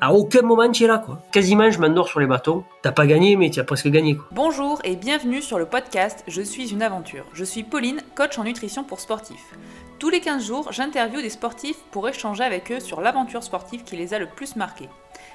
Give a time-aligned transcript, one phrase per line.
[0.00, 1.20] à aucun moment tu es là, quoi.
[1.30, 2.64] Quasiment, je m'endors sur les bâtons.
[2.82, 4.26] T'as pas gagné, mais tu as presque gagné, quoi.
[4.32, 7.26] Bonjour et bienvenue sur le podcast Je suis une aventure.
[7.34, 9.54] Je suis Pauline, coach en nutrition pour sportifs.
[9.98, 13.96] Tous les 15 jours, j'interviewe des sportifs pour échanger avec eux sur l'aventure sportive qui
[13.96, 14.88] les a le plus marqués.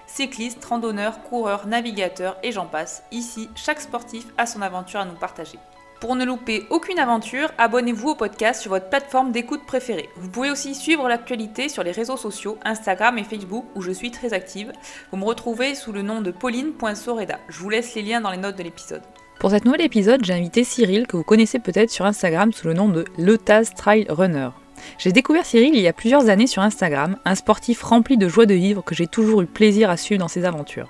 [0.08, 3.04] Cyclistes, randonneurs, coureurs, navigateurs et j'en passe.
[3.12, 5.60] Ici, chaque sportif a son aventure à nous partager.
[6.02, 10.10] Pour ne louper aucune aventure, abonnez-vous au podcast sur votre plateforme d'écoute préférée.
[10.18, 14.12] Vous pouvez aussi suivre l'actualité sur les réseaux sociaux, Instagram et Facebook, où je suis
[14.12, 14.74] très active.
[15.12, 17.40] Vous me retrouvez sous le nom de pauline.soreda.
[17.48, 19.04] Je vous laisse les liens dans les notes de l'épisode.
[19.40, 22.74] Pour cet nouvel épisode, j'ai invité Cyril, que vous connaissez peut-être sur Instagram sous le
[22.74, 24.50] nom de Letaz Trail Runner.
[24.98, 28.46] J'ai découvert Cyril il y a plusieurs années sur Instagram, un sportif rempli de joie
[28.46, 30.90] de vivre que j'ai toujours eu plaisir à suivre dans ses aventures.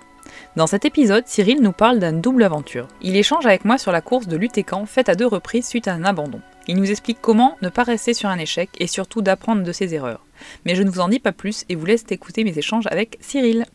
[0.55, 2.87] Dans cet épisode, Cyril nous parle d'une double aventure.
[3.01, 5.93] Il échange avec moi sur la course de Lutécan faite à deux reprises suite à
[5.93, 6.39] un abandon.
[6.69, 9.93] Il nous explique comment ne pas rester sur un échec et surtout d'apprendre de ses
[9.93, 10.25] erreurs.
[10.63, 13.17] Mais je ne vous en dis pas plus et vous laisse écouter mes échanges avec
[13.19, 13.65] Cyril.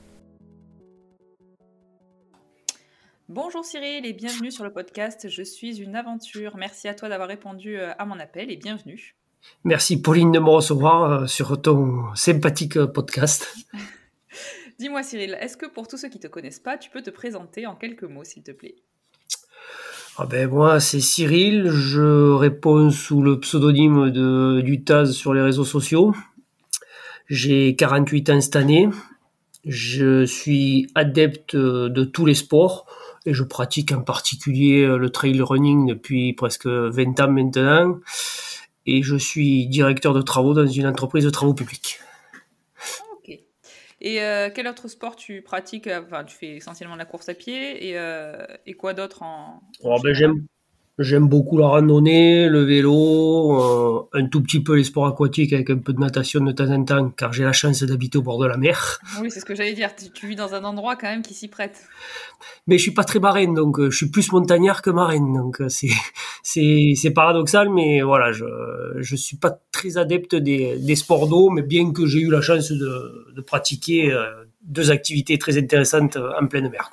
[3.28, 6.56] Bonjour Cyril et bienvenue sur le podcast Je suis une aventure.
[6.56, 9.16] Merci à toi d'avoir répondu euh, à mon appel et bienvenue.
[9.64, 13.54] Merci Pauline de me recevoir euh, sur ton sympathique euh, podcast.
[14.80, 17.10] Dis-moi Cyril, est-ce que pour tous ceux qui ne te connaissent pas, tu peux te
[17.10, 18.76] présenter en quelques mots s'il te plaît?
[20.16, 25.66] Ah ben moi c'est Cyril, je réponds sous le pseudonyme de Dutaz sur les réseaux
[25.66, 26.14] sociaux.
[27.28, 28.88] J'ai 48 ans cette année.
[29.66, 32.86] Je suis adepte de tous les sports
[33.26, 37.98] et je pratique en particulier le trail running depuis presque 20 ans maintenant.
[38.86, 41.98] Et je suis directeur de travaux dans une entreprise de travaux publics.
[44.00, 47.88] Et euh, quel autre sport tu pratiques Enfin, tu fais essentiellement la course à pied
[47.88, 50.46] et, euh, et quoi d'autre en, oh, ben, j'aime,
[51.02, 55.70] J'aime beaucoup la randonnée, le vélo, euh, un tout petit peu les sports aquatiques avec
[55.70, 58.38] un peu de natation de temps en temps, car j'ai la chance d'habiter au bord
[58.38, 59.00] de la mer.
[59.18, 59.92] Oui, c'est ce que j'allais dire.
[59.96, 61.88] Tu, vis dans un endroit quand même qui s'y prête.
[62.66, 65.88] Mais je suis pas très marraine, donc je suis plus montagnard que marraine, donc c'est
[66.42, 68.44] c'est c'est paradoxal, mais voilà, je
[68.98, 72.42] je suis pas très adepte des, des sports d'eau, mais bien que j'ai eu la
[72.42, 74.14] chance de, de pratiquer
[74.64, 76.90] deux activités très intéressantes en pleine mer.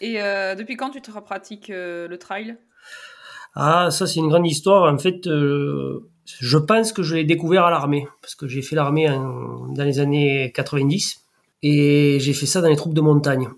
[0.00, 0.14] Et
[0.56, 2.56] depuis quand tu te pratiques le trail?
[3.54, 4.92] Ah, ça c'est une grande histoire.
[4.92, 8.76] En fait, euh, je pense que je l'ai découvert à l'armée, parce que j'ai fait
[8.76, 11.20] l'armée dans les années 90,
[11.62, 13.48] et j'ai fait ça dans les troupes de montagne.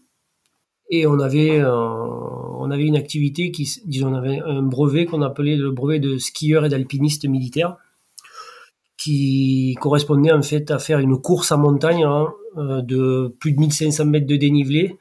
[0.90, 5.70] Et on avait, euh, une activité qui, disons, on avait un brevet qu'on appelait le
[5.70, 7.76] brevet de skieur et d'alpiniste militaire,
[8.96, 13.60] qui correspondait en fait à faire une course à montagne hein, euh, de plus de
[13.60, 14.96] 1500 mètres de dénivelé,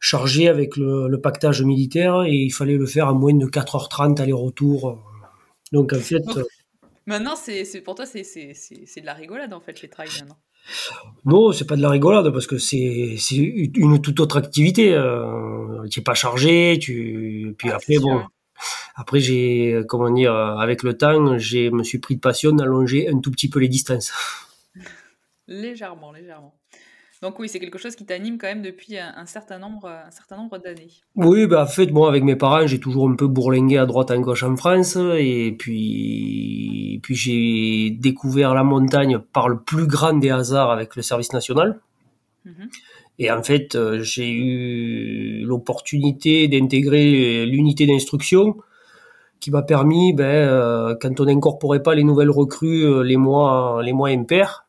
[0.00, 5.02] chargé avec le, pactage militaire et il fallait le faire en moins de 4h30 aller-retour.
[5.72, 6.22] Donc en fait.
[6.36, 6.44] Euh,
[7.06, 10.38] maintenant, c'est, pour toi, c'est, de la rigolade en fait, les trails maintenant.
[11.24, 14.94] Non, c'est pas de la rigolade parce que c'est, une toute autre activité.
[14.94, 17.54] Euh, tu n'es pas chargé, tu.
[17.58, 18.22] Puis ah, après, bon.
[18.98, 23.20] Après, j'ai, comment dire, avec le temps, je me suis pris de passion d'allonger un
[23.20, 24.10] tout petit peu les distances.
[25.46, 26.55] légèrement, légèrement.
[27.22, 30.36] Donc oui, c'est quelque chose qui t'anime quand même depuis un, certain nombre, un certain
[30.36, 30.90] nombre d'années.
[31.14, 34.10] Oui, bah en fait, moi avec mes parents, j'ai toujours un peu bourlingué à droite
[34.10, 40.14] à gauche en France, et puis, puis j'ai découvert la montagne par le plus grand
[40.14, 41.80] des hasards avec le service national.
[42.44, 42.68] Mhm.
[43.18, 48.56] Et en fait, euh, j'ai eu l'opportunité d'intégrer l'unité d'instruction
[49.40, 53.80] qui m'a permis, ben, euh, quand on n'incorporait pas les nouvelles recrues euh, les mois,
[53.82, 54.65] les mois impairs,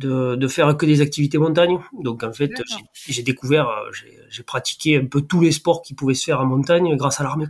[0.00, 1.78] de, faire que des activités montagne.
[1.92, 2.50] Donc en fait,
[2.94, 3.90] j'ai découvert, euh,
[4.28, 7.24] j'ai pratiqué un peu tous les sports qui pouvaient se faire en montagne grâce à
[7.24, 7.46] l'armée.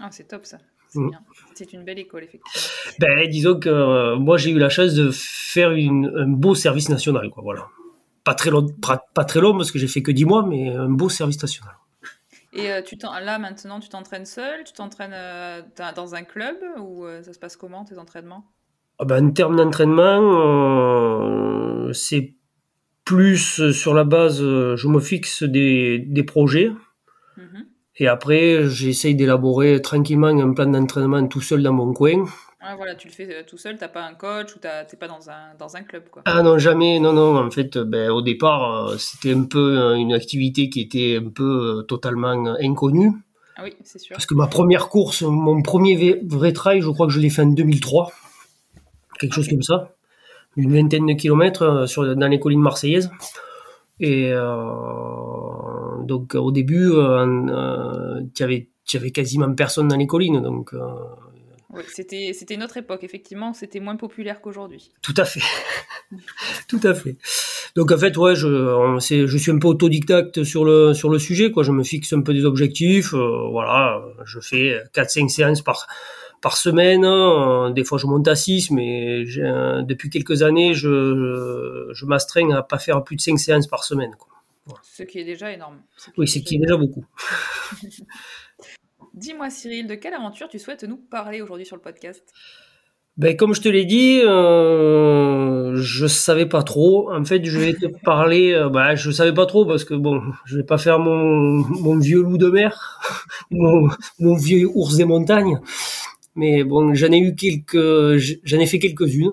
[0.00, 0.58] Ah, c'est top ça.
[0.88, 1.10] C'est mm.
[1.54, 2.62] C'est une belle école, effectivement.
[2.98, 7.30] Ben, disons que euh, moi, j'ai eu la chance de faire un beau service national.
[7.30, 7.66] Quoi, voilà.
[8.24, 8.66] Pas très long,
[9.14, 11.74] pas, très long parce que j'ai fait que 10 mois, mais un beau service national.
[12.52, 14.64] Et euh, tu là, maintenant, tu t'entraînes seul?
[14.64, 15.14] Tu t'entraînes
[15.96, 16.56] dans un club?
[16.78, 18.44] Ou ça se passe comment, tes entraînements?
[19.04, 22.34] Ben, En termes d'entraînement, euh, c'est
[23.04, 26.70] plus sur la base, euh, je me fixe des, des projets.
[27.36, 27.66] Mhm.
[28.00, 32.24] Et après, j'essaye d'élaborer tranquillement un plan d'entraînement tout seul dans mon coin.
[32.60, 35.06] Ah, voilà, tu le fais euh, tout seul, t'as pas un coach ou t'es pas
[35.06, 36.22] dans un, dans un club quoi.
[36.26, 37.38] Ah non, jamais, non, non.
[37.38, 42.56] En fait, ben, au départ, c'était un peu une activité qui était un peu totalement
[42.60, 43.12] inconnue.
[43.56, 44.14] Ah oui, c'est sûr.
[44.14, 47.42] Parce que ma première course, mon premier vrai trail, je crois que je l'ai fait
[47.42, 48.12] en 2003
[49.18, 49.94] quelque chose comme ça,
[50.56, 53.10] une vingtaine de kilomètres euh, sur, dans les collines marseillaises.
[54.00, 60.72] Et euh, donc au début, euh, tu avais, avais, quasiment personne dans les collines, donc
[61.70, 64.92] Oui, c'était, c'était une autre époque, effectivement, c'était moins populaire qu'aujourd'hui.
[65.02, 65.42] Tout à fait.
[66.68, 67.16] Tout à fait.
[67.74, 71.50] Donc en fait, ouais, je, je suis un peu autodidacte sur le, sur le sujet,
[71.50, 71.64] quoi.
[71.64, 75.88] Je me fixe un peu des objectifs, voilà, je fais 4-5 séances par,
[76.40, 77.04] par semaine.
[77.04, 77.70] Hein.
[77.70, 82.78] Des fois, je monte à 6, mais depuis quelques années, je, je m'astreins à pas
[82.78, 84.14] faire plus de 5 séances par semaine.
[84.18, 84.28] Quoi.
[84.82, 85.80] Ce qui est déjà énorme.
[86.16, 87.04] oui, c'est qui est déjà beaucoup.
[89.14, 92.32] Dis-moi, Cyril, de quelle aventure tu souhaites nous parler aujourd'hui sur le podcast?
[93.16, 97.12] Ben, comme je te l'ai dit, euh, je savais pas trop.
[97.12, 98.52] En fait, je vais te parler.
[98.52, 101.98] Euh, ben, je savais pas trop parce que bon, je vais pas faire mon, mon
[101.98, 103.00] vieux loup de mer,
[103.50, 103.88] mon,
[104.20, 105.58] mon vieux ours des montagnes.
[106.38, 109.32] Mais bon, j'en ai eu quelques, j'en ai fait quelques-unes.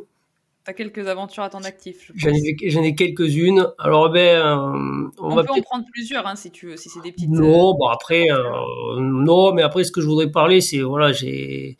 [0.63, 2.11] T'as quelques aventures à ton actif.
[2.15, 3.67] J'en ai, ai quelques-unes.
[3.77, 7.11] Alors ben, euh, on, peut en prendre plusieurs hein, si tu veux, si c'est des
[7.11, 7.29] petites.
[7.29, 11.11] Non, euh, bon après, euh, non, mais après ce que je voudrais parler, c'est voilà,
[11.11, 11.77] j'ai,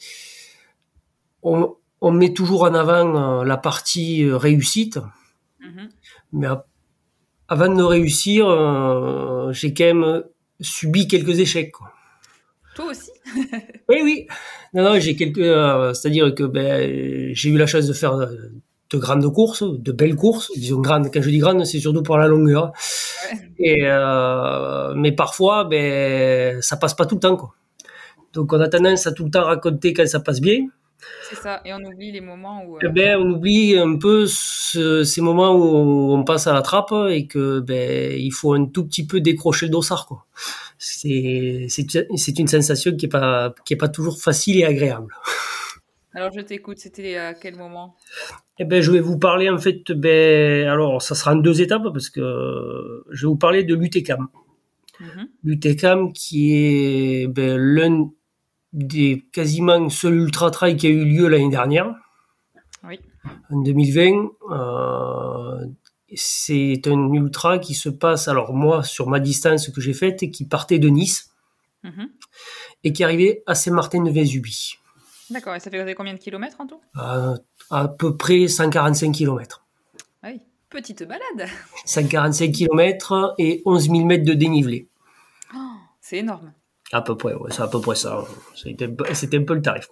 [1.42, 5.00] on, on, met toujours en avant la partie réussite,
[5.60, 5.90] mhm.
[6.34, 6.48] mais
[7.48, 8.46] avant de réussir,
[9.54, 10.24] j'ai quand même
[10.62, 11.72] subi quelques échecs.
[11.72, 11.92] Quoi.
[12.76, 13.10] Toi aussi?
[13.90, 14.28] Oui, oui.
[14.74, 15.46] Non, non, j'ai quelques.
[15.96, 18.18] C'est-à-dire que ben, j'ai eu la chance de faire
[18.92, 20.52] de grandes courses, de belles courses.
[20.56, 22.72] Disons grandes, quand je dis grandes, c'est surtout pour la longueur.
[23.58, 27.54] Et euh, mais parfois, ben, ça passe pas tout le temps, quoi.
[28.34, 30.68] Donc on a tendance à tout le temps raconter quand ça passe bien.
[31.30, 32.78] C'est ça, et on oublie les moments où.
[32.82, 37.28] Eh ben, on oublie un peu ces moments où on passe à la trappe et
[37.28, 40.26] que ben il faut un tout petit peu décrocher le dossard, quoi.
[40.78, 45.14] C'est c'est une sensation qui est pas qui est pas toujours facile et agréable.
[46.14, 47.96] Alors je t'écoute, c'était à quel moment?
[48.58, 51.84] Eh ben, je vais vous parler en fait, ben, alors ça sera en deux étapes
[51.92, 54.28] parce que je vais vous parler de l'UTCAM.
[55.02, 55.28] Mhm.
[55.44, 58.10] L'UTCAM qui est ben, l'un
[58.72, 61.94] des quasiment seuls ultra trail qui a eu lieu l'année dernière.
[62.88, 63.00] Oui.
[63.50, 65.66] En 2020, euh,
[66.16, 70.46] c'est un ultra qui se passe, alors moi, sur ma distance que j'ai faite, qui
[70.46, 71.32] partait de Nice
[71.84, 72.10] mhm.
[72.84, 74.78] et qui arrivait à Saint-Martin-de-Vésubie.
[75.30, 76.80] D'accord, et ça fait combien de kilomètres en tout?
[76.98, 77.36] Euh,
[77.72, 79.66] À peu près 145 kilomètres.
[80.22, 81.50] Ah oui, petite balade
[81.86, 84.88] 145 kilomètres et 11 000 mètres de dénivelé.
[85.56, 85.58] Oh,
[86.02, 86.54] c'est énorme.
[86.96, 88.24] À peu près, ouais, c'est à peu près ça.
[88.56, 89.90] C'était un peu le tarif.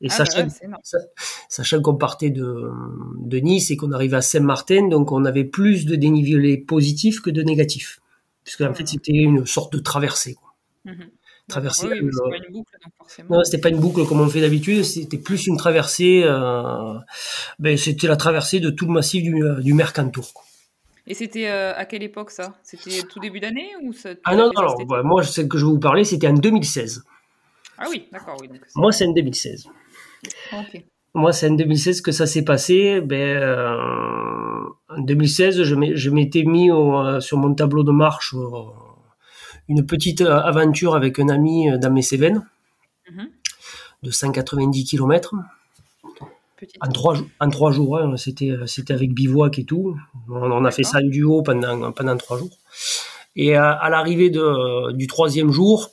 [0.00, 0.48] Et ah bah
[1.50, 2.70] sachant, qu'on partait de,
[3.18, 7.28] de, Nice et qu'on arrivait à Saint-Martin, donc on avait plus de dénivelé positif que
[7.28, 8.00] de négatif.
[8.42, 10.34] Puisque en fait, c'était une sorte de traversée.
[10.34, 10.54] Quoi.
[11.46, 11.88] Traverser.
[11.88, 13.36] Oui, oui, pas une boucle, donc forcément.
[13.36, 16.22] Non, c'était pas une boucle comme on fait d'habitude, c'était plus une traversée.
[16.24, 16.94] Euh,
[17.58, 20.32] ben, c'était la traversée de tout le massif du, euh, du Mercantour.
[21.10, 22.54] Et c'était euh, à quelle époque ça?
[22.62, 25.72] C'était tout début d'année ou ça, Ah non, non alors, moi, celle que je vais
[25.72, 27.02] vous parler, c'était en 2016.
[27.78, 28.48] Ah oui, d'accord, oui.
[28.76, 29.66] moi, c'est en 2016.
[30.52, 30.84] Ok.
[31.14, 33.00] Moi, c'est en 2016 que ça s'est passé.
[33.00, 33.42] Ben,
[34.88, 36.70] en 2016, je m'étais mis
[37.20, 38.32] sur mon tableau de marche
[39.70, 42.44] une petite euh, aventure avec un ami euh, dans mes Cévennes
[43.10, 43.28] mhm.
[44.02, 45.34] de 190 km.
[46.80, 49.96] En trois, en trois jours, hein, c'était, euh, c'était avec bivouac et tout.
[50.28, 52.56] On, a fait ça en duo pendant, pendant trois jours.
[53.36, 55.90] Et à, l'arrivée de, du troisième jour,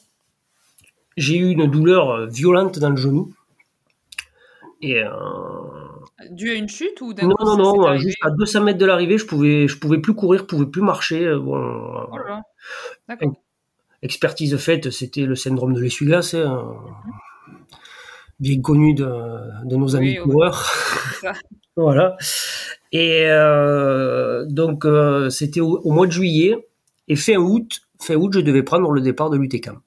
[1.16, 3.34] j'ai eu une douleur violente dans le genou.
[4.82, 5.02] Et
[6.32, 9.26] Dû à une chute ou Non, non, non, juste à 200 mètres de l'arrivée, je
[9.26, 11.34] pouvais, je pouvais plus courir, je pouvais plus marcher.
[11.36, 12.18] Bon, oh
[13.08, 13.34] D'accord
[14.02, 16.76] expertise faite, c'était le syndrome de l'essuie-glace, hein,
[18.40, 20.72] bien connu de, nos amis coureurs.
[21.76, 22.16] voilà.
[22.92, 26.56] Et euh, donc, euh, c'était au, mois de juillet.
[27.08, 29.80] Et fin août, fin août, je devais prendre le départ de l'UTCAM.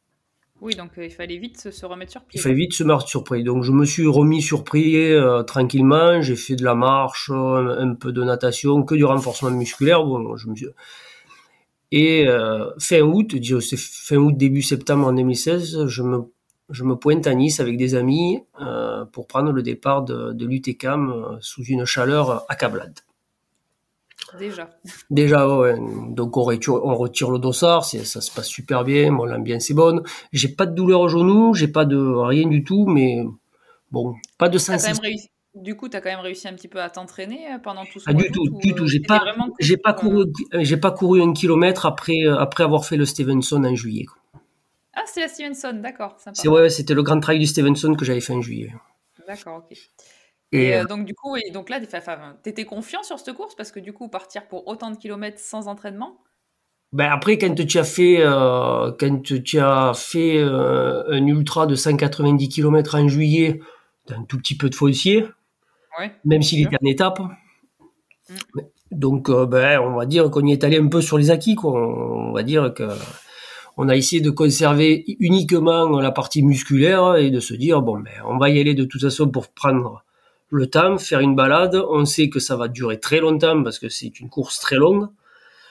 [0.63, 2.39] Oui, donc euh, il fallait vite se, remettre sur pied.
[2.39, 3.43] Il fallait vite se mettre sur pied.
[3.43, 6.21] Donc je me suis remis sur pied tranquillement.
[6.21, 10.05] J'ai fait de la marche, un, peu de natation, que du renforcement musculaire.
[10.05, 10.67] Bon, je me suis
[11.93, 12.25] et
[12.79, 13.35] fin août,
[13.79, 16.21] fin août, début septembre en 2016, je me,
[16.71, 20.47] je me pointe à Nice avec des amis euh, pour prendre le départ de, de
[20.47, 23.05] l'UTCAM euh, sous une chaleur accablante.
[24.39, 24.71] Déjà.
[25.11, 25.77] Déjà, ouais.
[26.11, 29.75] Donc on retire, on retire le dossard, ça se passe super bien, mon l'ambiance est
[29.75, 30.03] bonne.
[30.33, 33.25] J'ai pas de douleur au genou, j'ai pas de rien du tout, mais
[33.91, 35.03] bon, pas de sensation.
[35.57, 37.99] Du coup, tu as quand même réussi un petit peu à t'entraîner euh, pendant tout
[37.99, 38.87] ce ah, Du tout, du tout.
[38.87, 39.21] J'ai pas,
[39.59, 43.75] j'ai pas couru, j'ai pas couru un kilomètre après, après avoir fait le Stevenson en
[43.75, 44.07] juillet.
[45.01, 46.17] Ah, c'était la Stevenson, d'accord.
[46.35, 48.73] C'est ouais, c'était le grand trail du Stevenson que j'avais fait en juillet.
[49.27, 49.79] D'accord, ok.
[50.53, 53.71] Et, euh, donc du coup, et donc là, tu étais confiant sur cette course parce
[53.71, 56.19] que du coup, partir pour autant de kilomètres sans entraînement?
[56.93, 58.19] Ben après, quand tu as fait,
[58.99, 63.61] quand tu as fait un ultra de 190 km en juillet,
[64.11, 65.25] un tout petit peu de foncier,
[65.99, 66.13] Ouais.
[66.25, 67.21] même s'il était en étape.
[68.29, 68.61] Mm.
[68.93, 71.55] Donc, euh, ben, on va dire qu'on y est allé un peu sur les acquis,
[71.55, 71.73] quoi.
[71.73, 72.89] On va dire que
[73.83, 78.13] on a essayé de conserver uniquement la partie musculaire et de se dire bon, ben,
[78.27, 80.05] on va y aller de toute façon pour prendre
[80.51, 81.75] le temps, faire une balade.
[81.89, 85.09] On sait que ça va durer très longtemps parce que c'est une course très longue.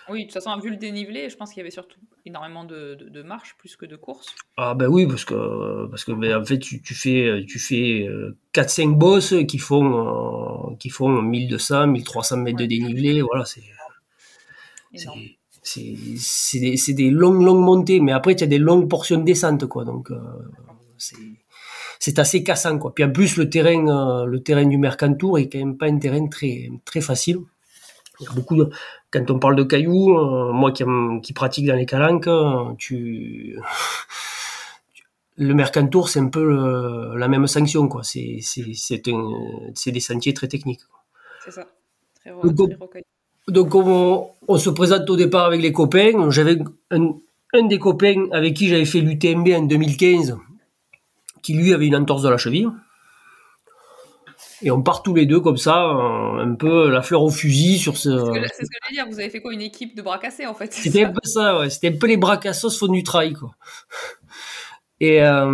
[0.09, 2.95] Oui, de toute façon, vu le dénivelé, je pense qu'il y avait surtout énormément de,
[2.95, 4.33] de, de marches plus que de courses.
[4.57, 8.07] Ah ben oui, parce que parce que ben, en fait tu, tu fais tu fais
[8.07, 13.61] euh, 4-5 bosses qui font euh, qui font 1200, 1300 mètres de dénivelé, voilà, c'est.
[15.69, 19.65] C'est des, des longues longues montées, mais après tu as des longues portions de descente
[19.67, 20.17] quoi, donc euh,
[21.99, 22.93] c'est assez cassant quoi.
[22.93, 25.97] Puis en plus le terrain euh, le terrain du Mercantour est quand même pas un
[25.97, 27.39] terrain très très facile.
[28.19, 28.69] Il y a beaucoup de
[29.11, 30.83] quand on parle de cailloux, euh, moi qui,
[31.23, 32.29] qui pratique dans les calanques,
[32.77, 33.57] tu
[35.37, 38.03] le Mercantour, c'est un peu le- la même sanction, quoi.
[38.03, 38.41] C'est
[39.87, 40.81] des sentiers très techniques.
[41.43, 41.65] C'est ça.
[42.19, 43.05] Très, rocailleux.
[43.47, 46.29] Donc on, on se présente au départ avec les copains.
[46.29, 46.57] J'avais
[46.91, 47.13] un,
[47.53, 50.37] un des copains avec qui j'avais fait l'UTMB en 2015,
[51.41, 52.69] qui lui avait une entorse de la cheville.
[54.61, 57.77] Et on part tous les deux comme ça, euh, un peu la fleur au fusil
[57.79, 58.09] sur ce.
[58.09, 60.53] C'est ce que- j'allais dire, vous avez fait quoi Une équipe de bras cassés en
[60.53, 61.69] fait C'était un peu ça, ouais.
[61.69, 63.51] C'était un peu les bras sauce fond du trail, quoi.
[65.01, 65.45] Et euh,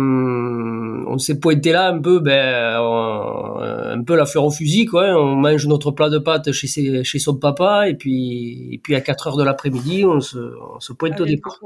[1.06, 5.04] on s'est pointé là un peu, ben, euh, un peu la fleur au fusil, quoi.
[5.16, 8.94] On mange notre plat de pâtes chez, ses- chez son papa, et puis, et puis
[8.96, 10.38] à 4 heures de l'après-midi, on se,
[10.74, 11.58] on se pointe au départ.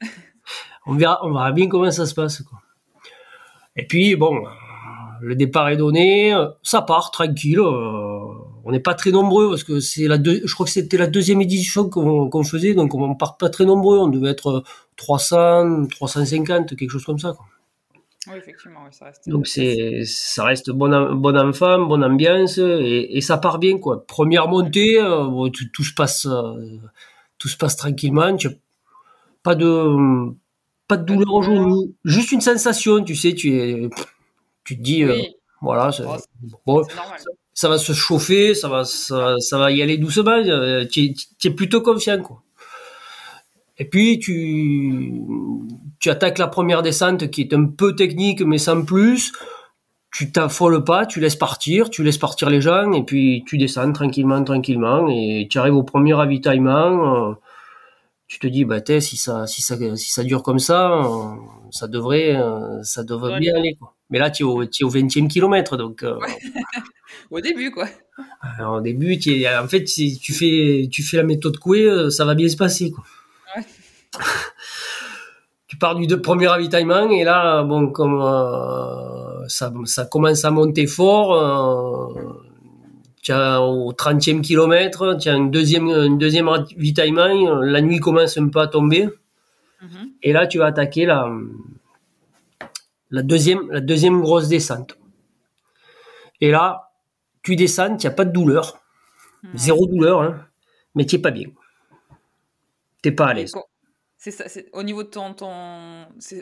[0.86, 2.58] On verra, on verra bien comment ça se passe, quoi.
[3.76, 4.42] Et puis, bon,
[5.20, 7.60] le départ est donné, ça part tranquille.
[7.60, 8.11] euh,
[8.64, 11.06] on n'est pas très nombreux parce que c'est la deux, je crois que c'était la
[11.06, 13.98] deuxième édition qu'on faisait, donc on part pas très nombreux.
[13.98, 14.62] On devait être euh,
[14.96, 17.32] 300, 350, quelque chose comme ça.
[17.32, 17.46] Quoi.
[18.28, 19.28] Oui, effectivement, oui, ça reste.
[19.28, 24.06] Donc c'est, ça reste bon, bon enfant, bonne ambiance et, et ça part bien quoi.
[24.06, 26.78] Première montée, euh, tout, tout se passe, euh,
[27.38, 28.36] tout se passe tranquillement.
[29.42, 30.30] Pas de,
[30.86, 33.02] pas de douleur au genou, juste une sensation.
[33.02, 33.90] Tu sais, tu es,
[34.64, 35.20] tu te dis, euh,
[35.60, 36.28] voilà, c'est- Oh, c'est-
[36.64, 36.82] bon.
[37.54, 40.30] Ça va se chauffer, ça va, ça, ça va y aller doucement.
[40.32, 42.42] euh, Tu es, plutôt confiant, quoi.
[43.78, 45.12] Et puis tu,
[45.98, 49.32] tu attaques la première descente qui est un peu technique mais sans plus.
[50.14, 53.90] Tu t'affoles pas, tu laisses partir, tu laisses partir les gens et puis tu descends
[53.92, 57.30] tranquillement, tranquillement et tu arrives au premier ravitaillement.
[57.30, 57.34] euh,
[58.28, 61.34] tu te dis bah si ça, si ça, si ça dure comme ça, euh,
[61.70, 62.38] ça devrait,
[62.82, 63.94] ça devrait bien aller quoi.
[64.10, 66.02] Mais là tu es au, tu es au 20e kilomètre donc.
[66.02, 66.18] euh,
[67.30, 67.86] Au début, quoi.
[68.58, 69.18] alors, au début,
[69.60, 72.56] en fait, si tu fais, tu fais la méthode Coué, euh, ça va bien se
[72.56, 72.90] passer.
[72.90, 73.04] Quoi.
[73.56, 73.64] Ouais.
[75.66, 80.50] tu pars du de- premier ravitaillement et là, bon, comme euh, ça, ça commence à
[80.50, 82.32] monter fort, euh,
[83.22, 87.22] tu as au 30e kilomètre, tu as un deuxième, deuxième ravitaillement,
[87.56, 89.08] euh, la nuit commence un peu à tomber
[89.80, 90.10] Mhm.
[90.22, 91.28] et là, tu vas attaquer la,
[93.10, 94.96] la, deuxième, la deuxième grosse descente.
[96.40, 96.91] Et là,
[97.42, 98.80] tu descends, tu n'as pas de douleur.
[99.54, 100.46] Zéro douleur, hein,
[100.94, 101.48] mais tu n'es pas bien.
[103.02, 103.52] Tu n'es pas à l'aise.
[104.16, 105.34] C'est ça, c'est- au niveau de ton.
[105.34, 105.50] ton...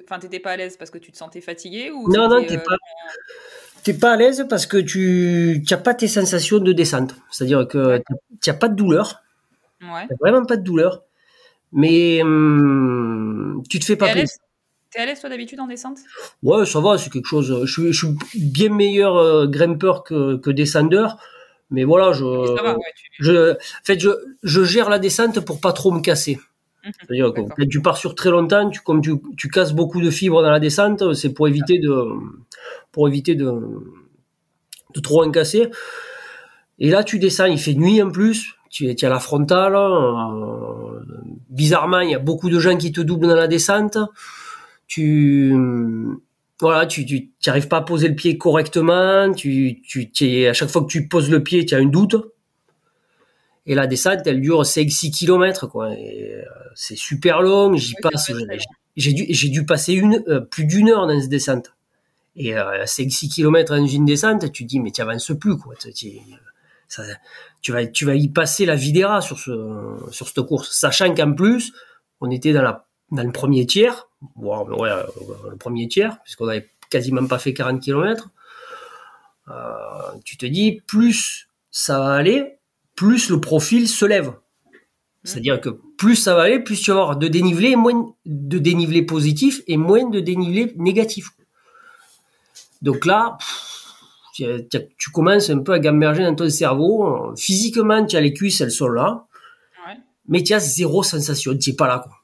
[0.04, 2.54] Enfin, t'étais pas à l'aise parce que tu te sentais fatigué ou Non, non, tu
[2.54, 2.76] euh, pas,
[3.82, 7.14] t'es pas à l'aise parce que tu n'as pas tes sensations de descente.
[7.30, 8.02] C'est-à-dire que
[8.42, 9.22] tu n'as pas de douleur,
[9.80, 10.06] Ouais.
[10.08, 11.02] tu vraiment pas de douleur,
[11.72, 14.36] mais hum, tu te fais pas plaisir.
[14.92, 15.98] T'es à l'aise toi d'habitude en descente?
[16.42, 17.60] Ouais, ça va, c'est quelque chose.
[17.64, 18.16] Je suis, je suis
[18.50, 21.16] bien meilleur euh, grimpeur que, que descendeur,
[21.70, 22.84] mais voilà, je, va, ouais.
[22.96, 23.24] Tu...
[23.24, 24.10] je, en fait, je,
[24.42, 26.40] je gère la descente pour pas trop me casser.
[26.84, 26.92] Mhm.
[27.00, 30.10] C'est-à-dire que quand tu pars sur très longtemps, tu, comme tu, tu casses beaucoup de
[30.10, 32.04] fibres dans la descente, c'est pour éviter de,
[32.90, 33.52] pour éviter de,
[34.94, 35.70] de trop en casser.
[36.78, 39.74] Et là, tu descends, il fait nuit en plus, tu, es- tu à la frontale.
[39.76, 41.00] euh,
[41.50, 43.98] bizarrement, il y a beaucoup de gens qui te doublent dans la descente.
[44.90, 45.54] Tu,
[46.60, 49.32] voilà, tu, tu, arrives pas à poser le pied correctement.
[49.32, 52.16] Tu, tu, es- à chaque fois que tu poses le pied, tu as un doute.
[53.66, 55.92] Et la descente, elle dure 5-6 km, quoi.
[55.96, 56.42] Et, euh,
[56.74, 58.32] c'est super long, j'y Oui, passe.
[58.96, 61.72] j'ai- dû, j'ai dû passer une, euh, plus d'une heure dans cette descente.
[62.34, 65.76] Et euh, 5-6 km dans une descente, tu te dis, mais tu avances plus, quoi.
[65.76, 66.18] Tu, tu-
[66.88, 67.04] ça-
[67.62, 68.74] tu vas, tu vas y passer la
[69.06, 69.52] rats sur, ce,
[70.10, 70.72] sur cette course.
[70.72, 71.72] Sachant qu'en plus,
[72.20, 75.02] on était dans, la, dans le premier tiers, ouais, euh,
[75.50, 78.30] le premier tiers, puisqu'on avait quasiment pas fait 40 km.
[79.48, 79.52] Euh,
[80.24, 82.58] tu te dis, plus ça va aller,
[82.94, 84.32] plus le profil se lève.
[85.24, 89.02] C'est-à-dire que plus ça va aller, plus tu vas avoir de dénivelé, moins de dénivelé
[89.02, 91.30] positif et moins de dénivelé négatif.
[92.80, 93.36] Donc là,
[94.34, 94.44] tu,
[94.96, 97.34] tu, commences un peu à gamberger dans ton cerveau.
[97.36, 99.26] Physiquement, tu as les cuisses, elles sont là.
[99.86, 99.98] Ouais.
[100.28, 101.54] Mais tu as zéro sensation.
[101.58, 102.19] Tu n'es pas là, quoi.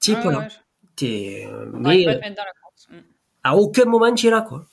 [0.00, 0.48] Tu n'es pas là.
[1.00, 2.88] Es, mais, pas te dans la course.
[2.90, 2.96] Mm.
[3.44, 4.64] À aucun moment, tu es là, quoi.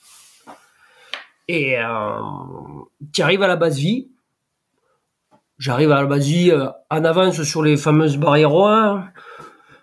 [1.48, 2.20] Et euh,
[3.12, 4.10] tu arrives à la base vie.
[5.58, 8.50] J'arrive à la base vie euh, en avance sur les fameuses barrières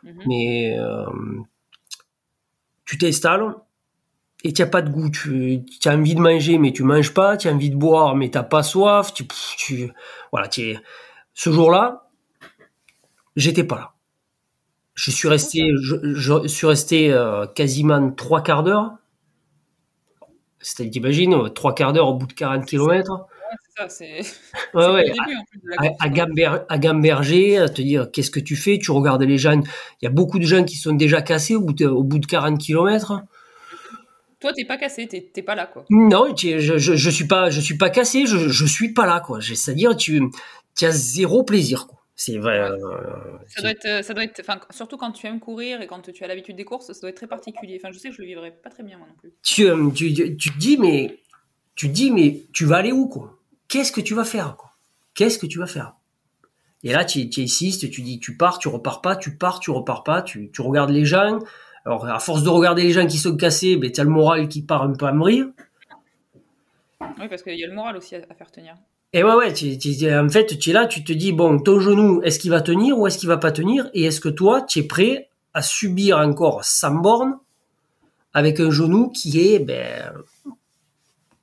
[0.03, 0.23] mm-hmm.
[0.27, 1.05] Mais euh,
[2.85, 3.55] tu t'installes
[4.43, 5.09] et tu n'as pas de goût.
[5.09, 7.37] Tu, as envie de manger, mais tu manges pas.
[7.37, 9.13] Tu as envie de boire, mais tu n'as pas soif.
[9.13, 9.25] Tu,
[9.57, 9.91] tu
[10.31, 10.77] voilà, tu
[11.33, 12.09] ce jour-là,
[13.35, 13.92] j'étais pas là.
[14.95, 18.91] Je suis resté, je, suis resté euh, quasiment trois quarts d'heure.
[20.59, 23.11] C'est-à-dire, t'imagines, trois quarts d'heure au bout de 40 km.
[23.11, 23.17] Ouais,
[23.65, 24.21] c'est ça, c'est.
[24.73, 25.13] Ouais, ouais.
[25.77, 26.05] à,
[26.69, 28.79] à, gamberger, à te dire qu'est-ce que tu fais?
[28.79, 29.61] Tu regardes les gens.
[30.01, 32.19] Il y a beaucoup de gens qui sont déjà cassés au bout de, au bout
[32.19, 33.23] de 40 km.
[34.39, 35.85] Toi, t'es pas cassé, t'es pas là, quoi.
[35.89, 39.21] Non, je, je, je, suis pas, je suis pas cassé, je, je suis pas là,
[39.21, 39.39] quoi.
[39.41, 40.21] C'est-à-dire, tu,
[40.75, 42.02] tu as zéro plaisir, quoi.
[42.15, 42.59] C'est vrai.
[42.59, 42.77] Euh,
[43.47, 46.23] ça doit être, ça doit être, enfin, surtout quand tu aimes courir et quand tu
[46.23, 47.79] as l'habitude des courses, ça doit être très particulier.
[47.81, 49.33] Enfin, je sais que je le vivrais pas très bien moi non plus.
[49.41, 51.19] Tu, euh, tu, tu, te dis mais,
[51.75, 53.39] tu dis mais, tu vas aller où quoi?
[53.67, 54.71] Qu'est-ce que tu vas faire quoi?
[55.15, 55.95] Qu'est-ce que tu vas faire?
[56.83, 59.71] Et là, tu, tu insistes, tu dis tu pars, tu repars pas, tu pars, tu
[59.71, 61.39] repars pas, tu, tu regardes les gens,
[61.85, 64.47] alors, à force de regarder les gens qui sont cassés, ben, tu as le moral
[64.47, 65.47] qui part un peu à mourir.
[67.01, 68.75] Oui, parce qu'il y a le moral aussi à, faire tenir.
[69.15, 72.39] Et ouais, ouais, en fait, tu es là, tu te dis, bon, ton genou, est-ce
[72.39, 73.89] qu'il va tenir ou est-ce qu'il va pas tenir?
[73.93, 77.37] Et est-ce que toi, tu es prêt à subir encore 100 bornes
[78.33, 80.11] avec un genou qui est, ben,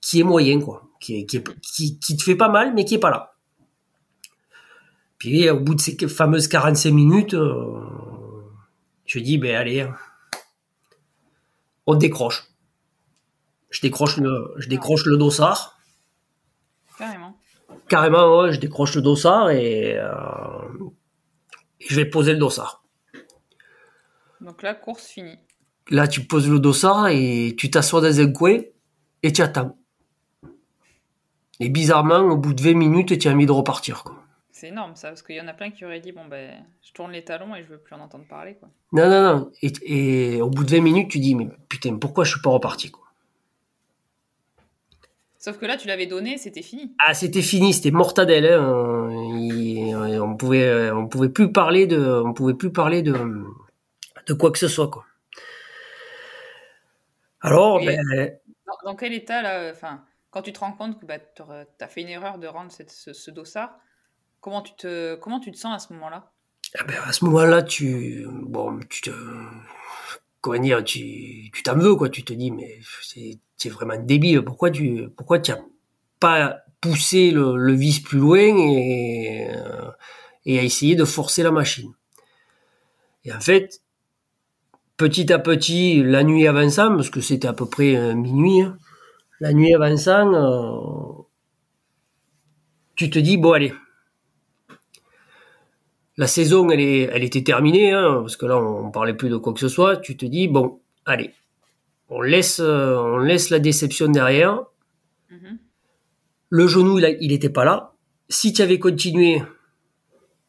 [0.01, 0.89] qui est moyen, quoi.
[0.99, 3.35] Qui, qui, te fait pas mal, mais qui est pas là.
[5.19, 7.81] Puis, au bout de ces fameuses 45 minutes, euh,
[9.07, 9.89] je dis, ben, allez,
[11.87, 12.49] on décroche.
[13.71, 15.80] Je décroche le, je décroche le dossard.
[17.91, 18.51] Carrément.
[18.51, 19.99] Je décroche le dossard euh, et,
[21.81, 22.85] je vais poser le dossard.
[24.41, 25.39] Donc la course finie.
[25.91, 28.59] Là, tu poses le dossard et tu t'assois dans un coin
[29.23, 29.77] et tu attends.
[31.59, 34.05] Et bizarrement, au bout de 20 minutes, tu as envie de repartir.
[34.05, 34.15] Quoi.
[34.53, 36.93] C'est énorme ça, parce qu'il y en a plein qui auraient dit bon ben je
[36.93, 38.69] tourne les talons et je veux plus en entendre parler quoi.
[38.93, 42.33] Non non non, et, au bout de 20 minutes tu dis mais putain pourquoi je
[42.33, 43.10] suis pas reparti quoi?
[45.41, 46.95] Sauf que là tu l'avais donné, c'était fini.
[47.05, 48.47] Ah c'était fini, c'était mortadelle.
[48.47, 49.09] Hein.
[50.21, 53.15] on pouvait on pouvait plus parler de on pouvait plus parler de
[54.27, 55.05] de quoi que ce soit quoi.
[57.41, 57.99] Alors ben,
[58.85, 62.03] dans, quel état là, enfin quand tu te rends compte que bah, tu as fait
[62.03, 63.81] une erreur de rendre cette, ce, ce dossard
[64.41, 66.33] Comment tu te, comment tu te sens à ce moment-là?
[66.79, 69.11] Ah ben, À ce moment-là, tu, bon, tu te,
[70.41, 72.09] comment dire, tu, t'en veux, quoi.
[72.09, 74.43] Tu te dis, mais c'est, vraiment débile.
[74.43, 75.09] Pourquoi tu,
[75.43, 75.61] tu as
[76.19, 79.49] pas poussé le, vis plus loin et,
[80.47, 81.93] et à essayer de forcer la machine?
[83.25, 83.83] Et en fait,
[84.97, 88.77] petit à petit, la nuit avançant, parce que c'était à peu près euh, minuit, hein,
[89.41, 91.23] la nuit avançant, euh,
[92.97, 93.73] tu te dis, bon allez,
[96.21, 99.39] la saison, elle, est, elle était terminée, hein, parce que là, on parlait plus de
[99.39, 99.97] quoi que ce soit.
[99.97, 101.33] Tu te dis, bon, allez,
[102.11, 104.65] on laisse, euh, on laisse la déception derrière.
[105.31, 105.59] Mhm.
[106.51, 107.95] Le genou, il n'était pas là.
[108.29, 109.43] Si tu avais continué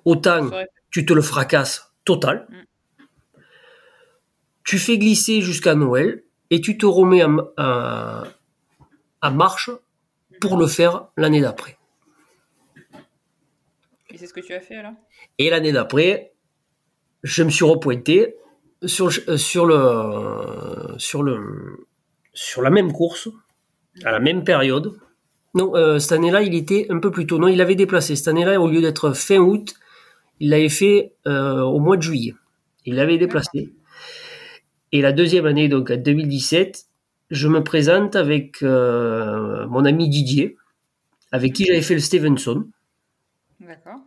[0.04, 0.50] autant,
[0.90, 2.48] tu te le fracasses total.
[2.50, 3.40] Mm.
[4.66, 8.24] Tu fais glisser jusqu'à Noël et tu te remets en,
[9.32, 9.70] marche
[10.42, 11.78] pour le faire l'année d'après.
[14.22, 14.94] C'est ce que tu as fait alors?
[15.40, 16.34] Et l'année d'après,
[17.24, 18.36] je me suis repointé
[18.86, 21.88] sur, euh, sur, le, sur, le,
[22.32, 23.30] sur la même course,
[24.04, 24.94] à la même période.
[25.56, 27.40] Non, euh, cette année-là, il était un peu plus tôt.
[27.40, 28.16] Non, il avait déplacé.
[28.16, 29.74] Cette année-là, au lieu d'être fin août,
[30.40, 32.36] il l'avait fait euh, au mois de juillet.
[32.86, 33.74] Il l'avait déplacé.
[34.92, 36.86] Et la deuxième année, donc en 2017,
[37.32, 40.58] je me présente avec mon ami Didier,
[41.32, 42.68] avec qui j'avais fait le Stevenson.
[43.62, 44.00] D'accord.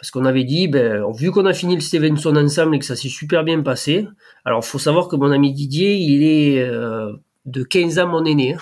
[0.00, 2.96] Parce qu'on avait dit, ben, vu qu'on a fini le Stevenson ensemble et que ça
[2.96, 4.08] s'est super bien passé,
[4.46, 7.12] alors faut savoir que mon ami Didier, il est euh,
[7.44, 8.54] de 15 ans mon aîné.
[8.54, 8.58] Hein.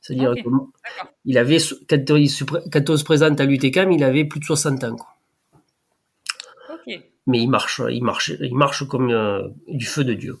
[0.00, 0.34] C'est-à-dire
[1.24, 4.96] qu'il avait, quand, on se présente à l'UTCAM, il avait plus de 60 ans.
[7.26, 10.38] Mais il marche, il marche, il marche comme euh, du feu de Dieu.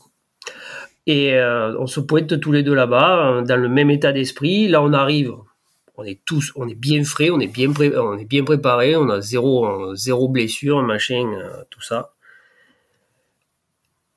[1.08, 4.68] Et euh, on se pointe tous les deux là-bas, dans le même état d'esprit.
[4.68, 5.32] Là, on arrive,
[5.96, 9.08] on est tous, on est bien frais, on est bien, on est bien préparé, on
[9.08, 12.12] a zéro, zéro blessure, machin, euh, tout ça.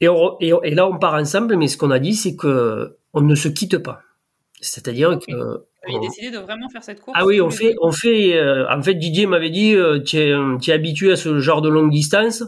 [0.01, 0.07] Et,
[0.41, 3.49] et, là, on part ensemble, mais ce qu'on a dit, c'est que on ne se
[3.49, 4.01] quitte pas.
[4.61, 7.91] C'est-à-dire que Vous avez décidé de vraiment faire cette course Ah oui, on fait, on
[7.91, 8.37] fait.
[8.37, 11.69] Euh, en fait, Didier m'avait dit, euh, tu es, es, habitué à ce genre de
[11.69, 12.43] longue distance.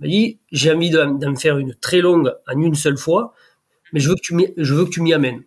[0.00, 3.34] Il m'a dit, j'ai envie d'en faire une très longue en une seule fois,
[3.92, 5.42] mais je veux que tu je veux que tu m'y amènes.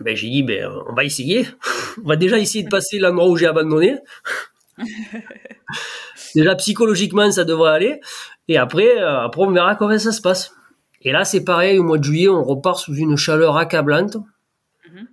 [0.00, 1.46] Ben, j'ai dit, ben, on va essayer.
[2.04, 3.96] on va déjà essayer de passer l'endroit où j'ai abandonné.
[6.34, 8.00] déjà psychologiquement, ça devrait aller.
[8.48, 10.52] Et après, euh, après, on verra comment ça se passe.
[11.02, 14.16] Et là, c'est pareil, au mois de juillet, on repart sous une chaleur accablante.
[14.90, 15.06] Mhm.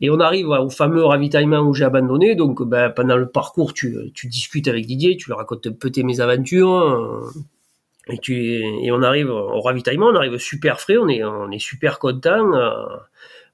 [0.00, 2.34] Et on arrive au fameux ravitaillement où j'ai abandonné.
[2.34, 5.90] Donc, ben, pendant le parcours, tu, tu, discutes avec Didier, tu lui racontes un peu
[5.90, 6.72] tes mésaventures.
[6.72, 7.30] Euh,
[8.08, 11.58] et, tu, et on arrive au ravitaillement, on arrive super frais, on est, on est
[11.58, 12.52] super content.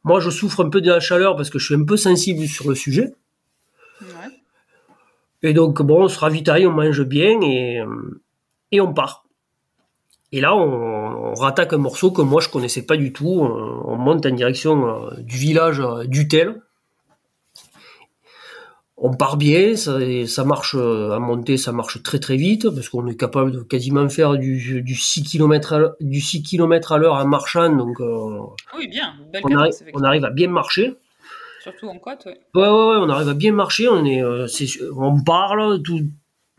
[0.05, 0.09] Euh.
[0.09, 2.47] moi, je souffre un peu de la chaleur parce que je suis un peu sensible
[2.47, 3.15] sur le sujet.
[5.43, 7.83] Et donc, bon, on se ravitaille, on mange bien et,
[8.71, 9.25] et on part.
[10.33, 13.29] Et là, on, on, rattaque un morceau que moi je connaissais pas du tout.
[13.29, 16.63] On, monte en direction euh, du village euh, d'Utel.
[19.05, 22.89] On part bien, ça, ça, marche euh, à monter, ça marche très très vite parce
[22.89, 26.99] qu'on est capable de quasiment faire du, du 6 km à, du 6 km à
[26.99, 27.69] l'heure en marchant.
[27.69, 27.99] Donc,
[28.79, 30.95] oui, bien, Belle on, arrive, on, arrive, à bien marcher.
[31.63, 32.39] Surtout en côte, ouais.
[32.55, 33.89] Ouais, ouais, ouais, on arrive à bien marcher.
[33.89, 34.23] On, est,
[34.97, 36.01] on parle, tout,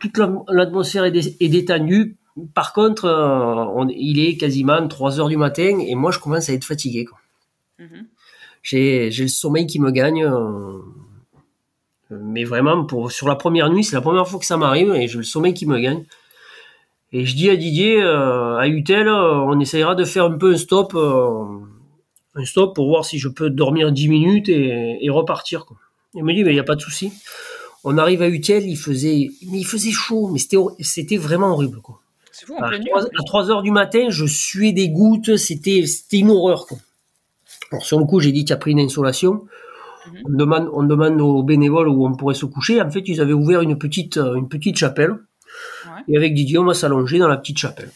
[0.02, 2.18] toute l'atmosphère est, est détendue
[2.54, 6.54] par contre, euh, il est quasiment 3 heures du matin et moi je commence à
[6.54, 7.06] être fatigué.
[7.80, 8.08] Mhm.
[8.64, 10.26] J'ai le sommeil qui me gagne.
[12.14, 14.94] Euh, mais vraiment, pour, sur la première nuit, c'est la première fois que ça m'arrive
[14.94, 16.04] et j'ai le sommeil qui me gagne.
[17.12, 20.58] Et je dis à Didier, euh, à Utel, on essayera de faire un peu un
[20.58, 25.66] stop, un stop pour voir si je peux dormir 10 minutes et, repartir.
[26.16, 27.14] Il me dit, mais il n'y a pas de souci.
[27.84, 30.40] On arrive à Utel, il faisait, mais il faisait chaud, mais
[30.80, 31.82] c'était vraiment horrible.
[31.82, 32.00] Quoi
[32.60, 36.66] à, 3, heures du matin, je suais des gouttes, c'était une horreur.
[36.66, 36.78] Quoi.
[37.72, 39.46] Alors, sur le coup, j'ai dit qu'il y a pris une insolation.
[40.06, 40.22] Mhm.
[40.26, 42.82] on, demande, on demande aux bénévoles où on pourrait se coucher.
[42.82, 45.16] En fait, ils avaient ouvert une petite, euh, une petite chapelle.
[46.08, 47.92] Et avec Didier, on va s'allonger dans la petite chapelle.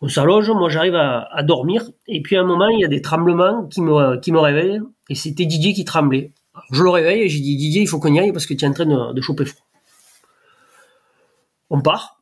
[0.00, 1.84] On s'allonge, moi j'arrive à, dormir.
[2.06, 4.80] Et puis à un moment, il y a des tremblements qui me, qui me réveillent.
[5.08, 6.32] Et c'était Didier qui tremblait.
[6.70, 8.64] je le réveille et j'ai dit Didier, il faut qu'on y aille parce que tu
[8.64, 9.64] es en train de, de choper froid.
[11.70, 12.20] On part.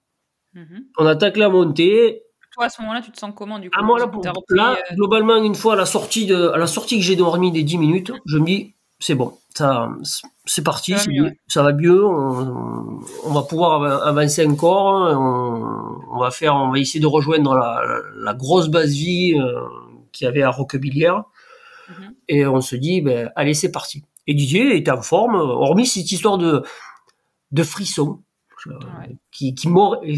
[0.54, 0.84] Mhm.
[0.98, 2.23] On attaque la montée.
[2.54, 3.98] Toi, à ce moment-là, tu te sens comment du coup ah, moi,
[4.50, 7.50] là, euh, globalement, une fois à la sortie, de, à la sortie que j'ai dormi
[7.50, 9.90] des 10 minutes, je me dis, c'est bon, ça,
[10.44, 10.94] c'est parti,
[11.48, 15.10] ça va, mieux, on, va pouvoir avancer encore,
[16.12, 19.60] on, va faire, on va essayer de rejoindre la, grosse base vie euh,
[20.12, 21.24] qu'il y avait à Roquebillière,
[21.88, 22.14] mhm.
[22.28, 24.04] et on se dit, ben, allez, c'est parti.
[24.28, 26.62] Et Didier était en forme, hormis cette histoire de,
[27.50, 28.20] de frisson
[29.30, 29.68] qui, qui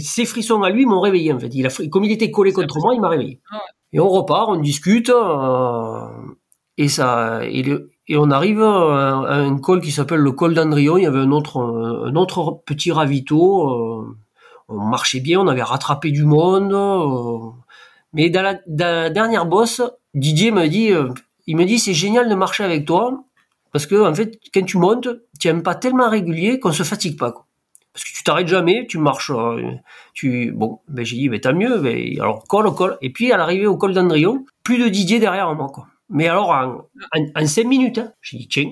[0.01, 1.51] ces frissons à lui m'ont réveillé en fait.
[1.55, 3.41] Il a, comme il était collé contre moi, il m'a réveillé.
[3.93, 6.09] Et on repart, on discute, euh,
[6.77, 7.65] et ça, et,
[8.09, 10.99] et, on arrive à, un col qui s'appelle le col d'Andrion.
[10.99, 13.71] Il y avait un autre, un autre petit ravito.
[13.71, 14.17] Euh,
[14.69, 16.73] on marchait bien, on avait rattrapé du monde.
[16.75, 17.51] Euh,
[18.13, 19.83] mais dans la, dernière bosse,
[20.15, 20.91] Didier me dit,
[21.47, 23.25] il me dit, c'est génial de marcher avec toi,
[23.73, 27.19] parce que en fait, quand tu montes, tu n'aimes pas tellement régulier qu'on se fatigue
[27.19, 27.33] pas.
[27.33, 27.46] Quoi
[27.97, 29.73] parce que tu t'arrêtes jamais, tu marches, euh,
[30.13, 33.39] tu bon, ben j'ai dit, ben tant mieux, ben, alors col, col, et puis à
[33.39, 35.87] l'arrivée au col d'Andrion, plus de Didier derrière moi, quoi.
[36.11, 38.71] Mais alors en, cinq minutes, hein, j'ai dit tiens,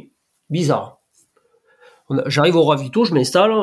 [0.51, 0.99] bizarre.
[2.27, 3.55] J'arrive au ravito, je m'installe,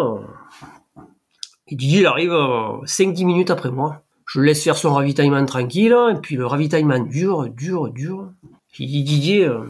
[1.67, 4.02] et Didier il arrive 5-10 euh, minutes après moi.
[4.26, 8.32] Je laisse faire son ravitaillement tranquille, et puis le ravitaillement dure, dure, dure.
[8.71, 9.67] J'ai dit Didier, euh,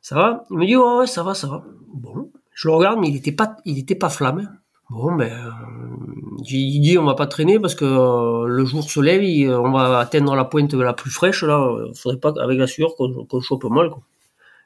[0.00, 0.46] ça va?
[0.50, 1.62] Il me dit ouais, ouais, ça va, ça va.
[1.92, 4.58] Bon, je le regarde, mais il n'était pas, il était pas flamme.
[4.90, 8.98] Bon, ben, euh, j'ai dit on va pas traîner parce que euh, le jour se
[8.98, 11.72] lève, on va atteindre la pointe la plus fraîche là.
[11.86, 13.90] Il faudrait pas avec la sueur qu'on chope mal.
[13.90, 14.02] Quoi.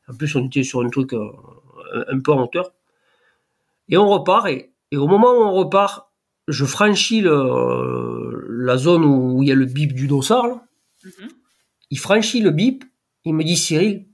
[0.09, 1.33] En plus, on était sur un truc euh,
[2.09, 2.73] un peu en hauteur.
[3.91, 6.11] Et on repart et, au moment où on repart,
[6.49, 10.47] je franchis le, la zone où il y a le bip du dossard.
[11.05, 11.29] Mm-hmm.
[11.91, 12.85] Il franchit le bip.
[13.27, 14.07] Il me dit Cyril.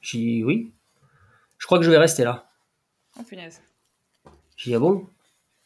[0.00, 0.72] J'ai oui.
[1.58, 2.49] Je crois que je vais rester là.
[3.18, 3.60] Oh, punaise.
[4.56, 5.08] J'ai dit, ah bon?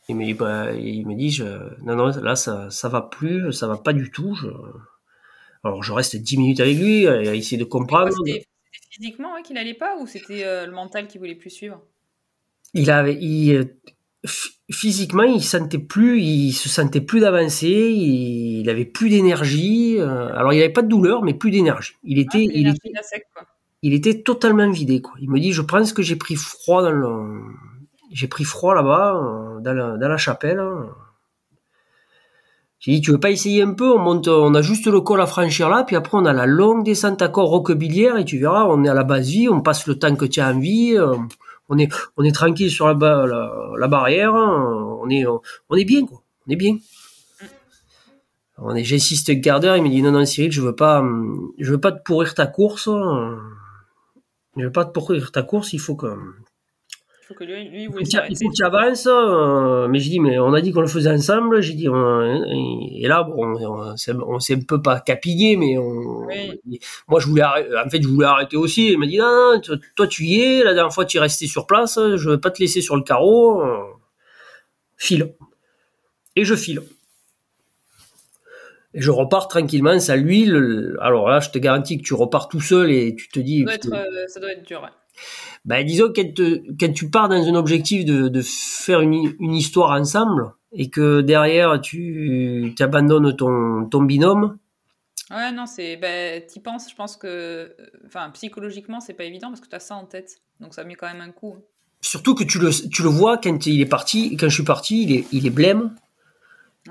[0.09, 1.45] Il me, dit, bah, il me dit, je,
[1.83, 4.35] non, non, là, ça, ça va plus, ça va pas du tout.
[4.35, 4.49] Je...
[5.63, 8.13] Alors, je reste 10 minutes avec lui, à essayer de comprendre.
[8.13, 8.47] C'était
[8.91, 11.81] physiquement qu'il allait pas ou c'était euh, le mental qui voulait plus suivre?
[12.75, 13.77] Il avait, il,
[14.71, 19.97] physiquement, il sentait plus, il se sentait plus d'avancer, il, avait plus d'énergie.
[19.99, 21.95] Euh, alors, il avait pas de douleur, mais plus d'énergie.
[22.03, 23.47] Il était, ah, il était, sec, quoi
[23.85, 25.03] il était totalement vidé.
[25.03, 25.13] Quoi.
[25.21, 27.43] Il me dit, je pense que j'ai pris froid dans le,
[28.11, 30.63] j'ai pris froid là-bas, euh, dans la, chapelle.
[32.79, 33.93] J'ai dit, tu veux pas essayer un peu?
[33.93, 36.47] On monte, on a juste le col à franchir là, puis après on a la
[36.47, 39.61] longue descente à corps roquebillière et tu verras, on est à la base vie, on
[39.61, 41.17] passe le temps que tu as envie, euh,
[41.69, 46.79] on est, tranquille sur la, barrière, on est, on est bien quoi, on est bien.
[48.57, 51.05] On est, j'insiste il me dit non non Cyril, je veux pas,
[51.59, 52.89] je veux pas te pourrir ta course,
[54.57, 56.07] je veux pas te pourrir ta course, il faut que
[57.25, 60.39] il faut que lui, lui il faut que tu avances, euh, mais je dis, mais
[60.39, 61.63] on a dit qu'on le faisait ensemble.
[61.63, 63.97] J'ai dit, et là, bon, on,
[64.41, 65.77] s'est un peu pas capillé, mais
[67.09, 68.93] moi, je voulais, en fait, je voulais arrêter aussi.
[68.93, 69.59] Il m'a dit, non,
[69.97, 70.65] toi, tu y es.
[70.65, 71.99] La dernière fois, tu es resté sur place.
[71.99, 73.65] Je veux pas te laisser sur le carreau.
[74.99, 75.35] File.
[76.37, 76.83] Et je file.
[78.95, 80.97] Et je repars tranquillement, ça l'huile.
[81.01, 83.61] Alors là, je te garantis que tu repars tout seul et tu te dis.
[83.61, 84.89] Ça doit être, euh, ça doit être dur, ouais.
[85.65, 91.21] Ben, disons quand, tu pars dans un objectif de, faire une, histoire ensemble et que
[91.21, 94.59] derrière tu abandonnes ton, ton binôme.
[95.31, 95.97] Ouais, non, c'est.
[95.97, 97.75] Ben, y penses, je pense que.
[98.07, 100.43] Enfin, psychologiquement, c'est pas évident parce que tu as ça en tête.
[100.61, 101.57] Donc ça met quand même un coup.
[102.01, 105.05] Surtout que tu le, tu le vois quand il est parti, quand je suis parti,
[105.05, 105.95] il est, il est blême.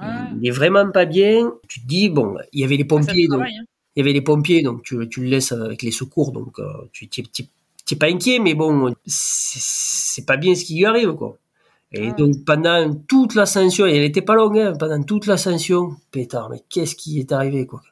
[0.02, 1.52] Il est vraiment pas bien.
[1.68, 3.28] Tu te dis, bon, il y avait les pompiers.
[3.28, 3.64] donc, hein.
[3.96, 6.66] Il y avait les pompiers, donc tu, tu le laisses avec les secours, donc euh,
[6.92, 11.38] tu, t'es pas inquiet, mais bon, c'est pas bien ce qui lui arrive, quoi.
[11.92, 16.50] Et donc, pendant toute l'ascension, et elle était pas longue, hein, pendant toute l'ascension, pétard,
[16.50, 17.84] mais qu'est-ce qui est arrivé, quoi.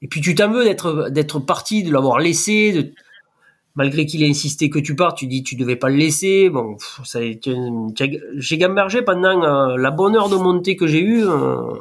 [0.00, 2.94] Et puis, tu t'en veux d'être, d'être parti, de l'avoir laissé, de,
[3.74, 6.50] malgré qu'il ait insisté que tu partes, tu dis tu devais pas le laisser.
[6.50, 11.26] Bon, j'ai gambergé pendant euh, la bonne heure de montée que j'ai eue.
[11.26, 11.74] Euh,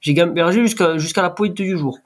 [0.00, 1.98] j'ai gambergé jusqu'à, la pointe du jour.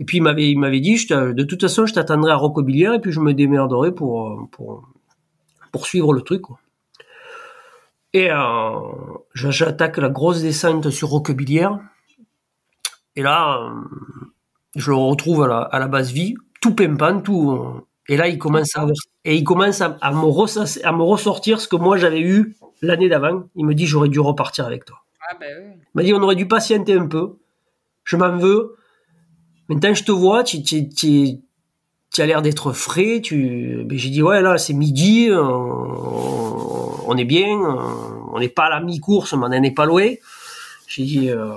[0.00, 3.20] Et puis il m'avait, dit, de toute façon, je t'attendrai à Rocobilière et puis je
[3.20, 4.88] me démerderai pour, pour,
[5.72, 6.42] pour suivre le truc.
[8.14, 8.70] Et euh,
[9.34, 11.80] j'attaque la grosse descente sur Roquebillière.
[13.16, 13.80] Et là, euh,
[14.76, 17.50] je le retrouve à la base vie, tout pimpant, tout.
[17.50, 18.86] Euh, et là, il commence à,
[19.26, 23.10] et il commence à, à, me à me ressortir ce que moi j'avais eu l'année
[23.10, 23.44] d'avant.
[23.54, 24.96] Il me dit, j'aurais dû repartir avec toi.
[25.28, 25.72] Ah ben oui.
[25.76, 27.36] Il m'a dit, on aurait dû patienter un peu.
[28.04, 28.76] Je m'en veux.
[29.68, 31.36] Maintenant, je te vois, tu, tu, tu,
[32.10, 33.20] tu as l'air d'être frais.
[33.22, 37.76] Tu, j'ai dit ouais là, c'est midi, euh, on, est bien, euh,
[38.32, 40.08] on n'est pas à la mi-course, mais on n'en est pas loin.
[40.86, 41.56] J'ai dit euh,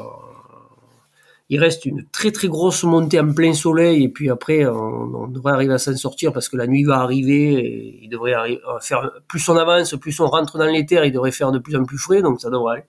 [1.49, 5.53] il reste une très très grosse montée en plein soleil et puis après on, devrait
[5.53, 8.35] arriver à s'en sortir parce que la nuit va arriver et il devrait
[8.81, 11.75] faire plus on avance plus on rentre dans les terres il devrait faire de plus
[11.77, 12.85] en plus frais donc ça devrait aller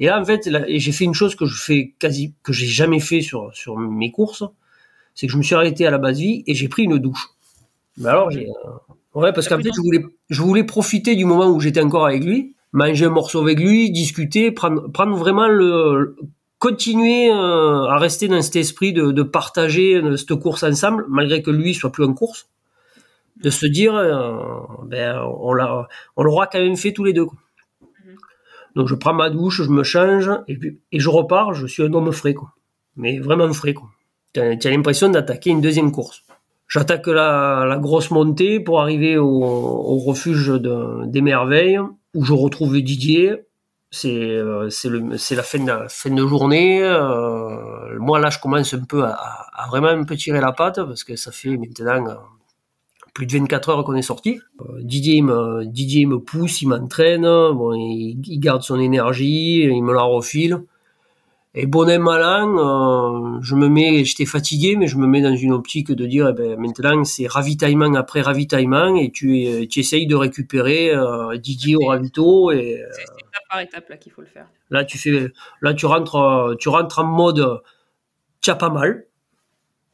[0.00, 3.00] et là, en fait, j'ai fait une chose que je fais quasi, que j'ai jamais
[3.00, 4.44] fait sur, sur mes courses,
[5.14, 7.28] c'est que je me suis arrêté à la base vie et j'ai pris une douche.
[7.98, 11.48] Mais alors, j'ai, euh, ouais, parce qu'en fait, je voulais, je voulais profiter du moment
[11.48, 16.16] où j'étais encore avec lui, manger un morceau avec lui, discuter, prendre, prendre vraiment le,
[16.60, 21.42] continuer euh, à rester dans cet esprit de, de partager euh, cette course ensemble, malgré
[21.42, 22.48] que lui soit plus en course,
[23.42, 23.94] de se dire,
[24.84, 27.24] ben, on l'a, on l'aura quand même fait tous les deux.
[27.24, 27.38] Quoi.
[28.76, 31.82] Donc je prends ma douche, je me change et, puis, et je repars, je suis
[31.82, 32.52] un homme frais quoi.
[32.96, 33.74] Mais vraiment frais.
[34.32, 36.22] Tu as, l'impression d'attaquer une deuxième course.
[36.68, 41.80] J'attaque la, la, grosse montée pour arriver au, au refuge de, des merveilles
[42.14, 43.42] où je retrouve Didier.
[43.92, 46.82] C'est euh, c'est la fin de la fin de journée.
[46.82, 49.14] Euh, moi là je commence un peu à,
[49.52, 52.18] à, vraiment un peu tirer la patte parce que ça fait maintenant
[53.14, 54.40] plus de 24 heures qu'on est sorti.
[54.60, 59.92] Euh, Didier, me, Didier me pousse, il m'entraîne, bon, il, garde son énergie, il me
[59.92, 60.62] la refile.
[61.52, 65.34] Et bon et malin, euh, je me mets, j'étais fatigué, mais je me mets dans
[65.34, 70.06] une optique de dire, eh ben, maintenant c'est ravitaillement après ravitaillement, et tu, tu essayes
[70.06, 72.52] de récupérer euh, Didier au ravito.
[72.52, 74.46] Et, c'est étape par étape là qu'il faut le faire.
[74.70, 77.60] Là tu fais, là tu rentres, tu rentres en mode,
[78.40, 79.06] tu as pas mal,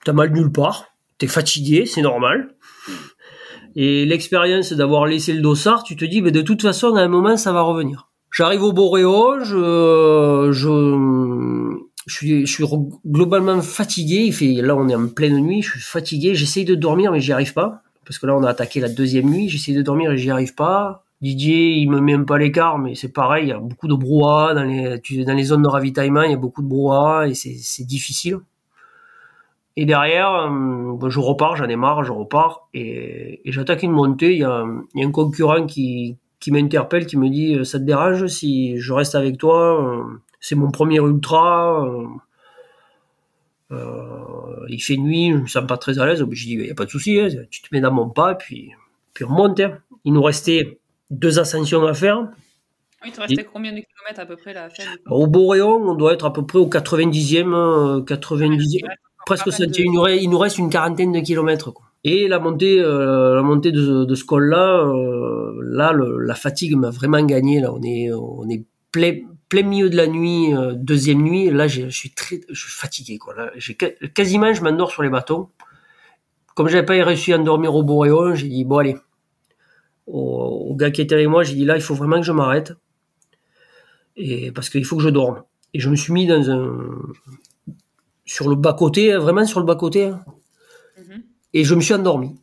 [0.04, 0.84] tu as mal nulle part,
[1.18, 2.54] tu es fatigué, c'est normal.
[3.76, 7.08] Et l'expérience d'avoir laissé le dossard, tu te dis, mais de toute façon, à un
[7.08, 8.08] moment, ça va revenir.
[8.36, 12.64] J'arrive au Boréo, je, je, je suis, je suis
[13.06, 14.24] globalement fatigué.
[14.26, 16.34] Il fait, là, on est en pleine nuit, je suis fatigué.
[16.34, 17.80] J'essaye de dormir, mais j'y arrive pas.
[18.04, 19.48] Parce que là, on a attaqué la deuxième nuit.
[19.48, 21.06] J'essaye de dormir et j'y arrive pas.
[21.22, 23.46] Didier, il me met un à l'écart, mais c'est pareil.
[23.46, 26.20] Il y a beaucoup de brouhaha dans les, dans les zones de ravitaillement.
[26.24, 28.40] Il y a beaucoup de brouhaha et c'est difficile.
[29.76, 34.34] Et derrière, euh, je repars, j'en ai marre, je repars et, j'attaque une montée.
[34.34, 38.78] Il y, a, un concurrent qui, qui m'interpelle, qui me dit Ça te dérange si
[38.78, 40.04] je reste avec toi euh,
[40.40, 41.86] C'est mon premier ultra.
[43.72, 46.24] Euh, il fait nuit, je me sens pas très à l'aise.
[46.30, 48.34] Je dis Il n'y a pas de souci, hein, tu te mets dans mon pas,
[48.34, 48.72] puis,
[49.14, 49.60] puis on monte.
[49.60, 49.78] Hein.
[50.04, 50.78] Il nous restait
[51.10, 52.28] deux ascensions à faire.
[53.04, 54.68] Il te restait combien de kilomètres à peu près la
[55.06, 58.86] Au Boréon, on doit être à peu près au 90e, 90e
[59.26, 59.46] presque
[59.76, 61.72] Il, nous reste, il nous reste une quarantaine de kilomètres.
[61.72, 61.84] Quoi.
[62.08, 67.20] Et la montée, euh, la montée de, ce col-là, euh, là, la fatigue m'a vraiment
[67.24, 67.66] gagné.
[67.66, 67.82] On
[68.48, 69.22] est, plein,
[69.64, 71.50] milieu de la nuit, euh, deuxième nuit.
[71.50, 73.18] Là, je suis très, fatigué.
[74.14, 75.48] Quasiment, je m'endors sur les bâtons.
[76.54, 78.96] Comme j'avais pas réussi à dormir au Boréon, j'ai dit bon allez.
[80.06, 82.30] Au, au, gars qui était avec moi, j'ai dit là, il faut vraiment que je
[82.30, 82.72] m'arrête.
[84.14, 85.42] Et parce qu'il faut que je dorme.
[85.74, 86.72] Et je me suis mis dans un,
[88.24, 90.12] sur le bas côté, hein, vraiment sur le bas côté.
[91.56, 92.36] Et je me suis endormi.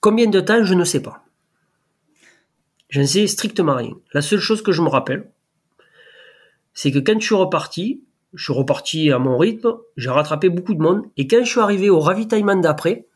[0.00, 1.24] Combien de temps, je ne sais pas.
[2.90, 3.94] Je ne sais strictement rien.
[4.12, 5.30] La seule chose que je me rappelle,
[6.74, 8.02] c'est que quand je suis reparti,
[8.34, 11.60] je suis reparti à mon rythme, j'ai rattrapé beaucoup de monde, et quand je suis
[11.60, 13.06] arrivé au ravitaillement d'après,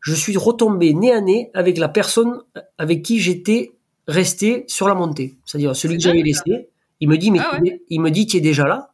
[0.00, 2.40] je suis retombé nez à nez avec la personne
[2.78, 3.72] avec qui j'étais
[4.06, 5.34] resté sur la montée.
[5.44, 6.68] C'est-à-dire celui que j'avais laissé.
[7.00, 8.92] Il me dit, mais ah il me dit, tu es déjà là?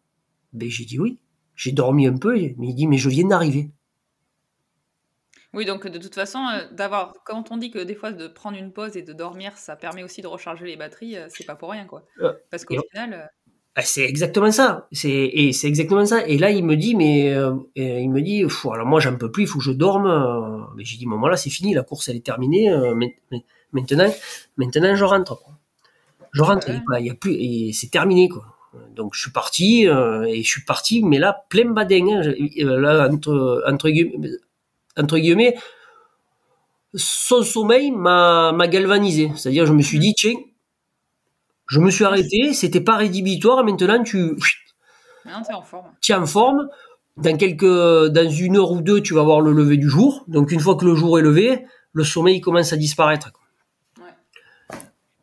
[0.54, 1.18] Ben, j'ai dit oui.
[1.56, 3.70] J'ai dormi un peu, mais il dit, mais je viens d'arriver.
[5.54, 8.58] Oui, donc de toute façon, euh, d'avoir, quand on dit que des fois de prendre
[8.58, 11.54] une pause et de dormir, ça permet aussi de recharger les batteries, euh, c'est pas
[11.54, 12.02] pour rien, quoi.
[12.20, 13.30] Euh, Parce qu'au final.
[13.76, 14.86] Ah, c'est exactement ça.
[14.92, 16.26] C'est et c'est exactement ça.
[16.26, 17.30] Et là, il me dit, mais
[17.74, 20.68] il me dit, alors moi, j'en peux plus, il faut que je dorme.
[20.76, 22.70] Mais j'ai dit, bon, voilà, c'est fini, la course, elle est terminée.
[23.72, 24.12] maintenant,
[24.56, 25.42] maintenant, je rentre.
[26.30, 26.68] Je rentre.
[27.00, 28.53] Il y a plus, et c'est terminé, quoi.
[28.94, 32.80] Donc je suis parti euh, et je suis parti, mais là plein badin, hein, euh,
[32.80, 34.30] là entre entre guillemets,
[34.96, 35.56] entre guillemets
[36.94, 39.32] son sommeil m'a galvanisé.
[39.36, 40.34] C'est-à-dire je me suis dit tiens,
[41.66, 44.36] je me suis arrêté, c'était pas rédhibitoire, maintenant tu
[45.26, 45.86] es en forme.
[46.00, 46.68] Tu es en forme.
[47.16, 50.24] Dans quelques, dans une heure ou deux, tu vas voir le lever du jour.
[50.26, 53.32] Donc une fois que le jour est levé, le sommeil commence à disparaître.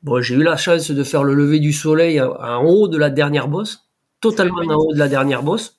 [0.03, 3.09] Bon, j'ai eu la chance de faire le lever du soleil en haut de la
[3.09, 3.87] dernière bosse,
[4.19, 5.77] totalement en haut de la dernière bosse.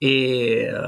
[0.00, 0.80] Et euh,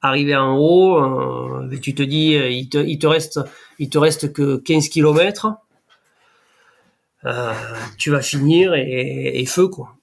[0.00, 3.40] arrivé en haut, euh, tu te dis, euh, il te, il te, reste,
[3.78, 5.54] il te reste que 15 km.
[7.24, 7.52] Euh,
[7.98, 9.94] tu vas finir et, et feu quoi.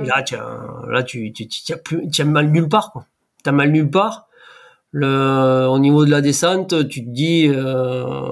[0.00, 3.06] Et là, tu là, tu, tu, tu, as plus, tu as mal nulle part quoi.
[3.42, 4.28] T'as mal nulle part.
[4.92, 8.26] Le, au niveau de la descente, tu te dis, euh,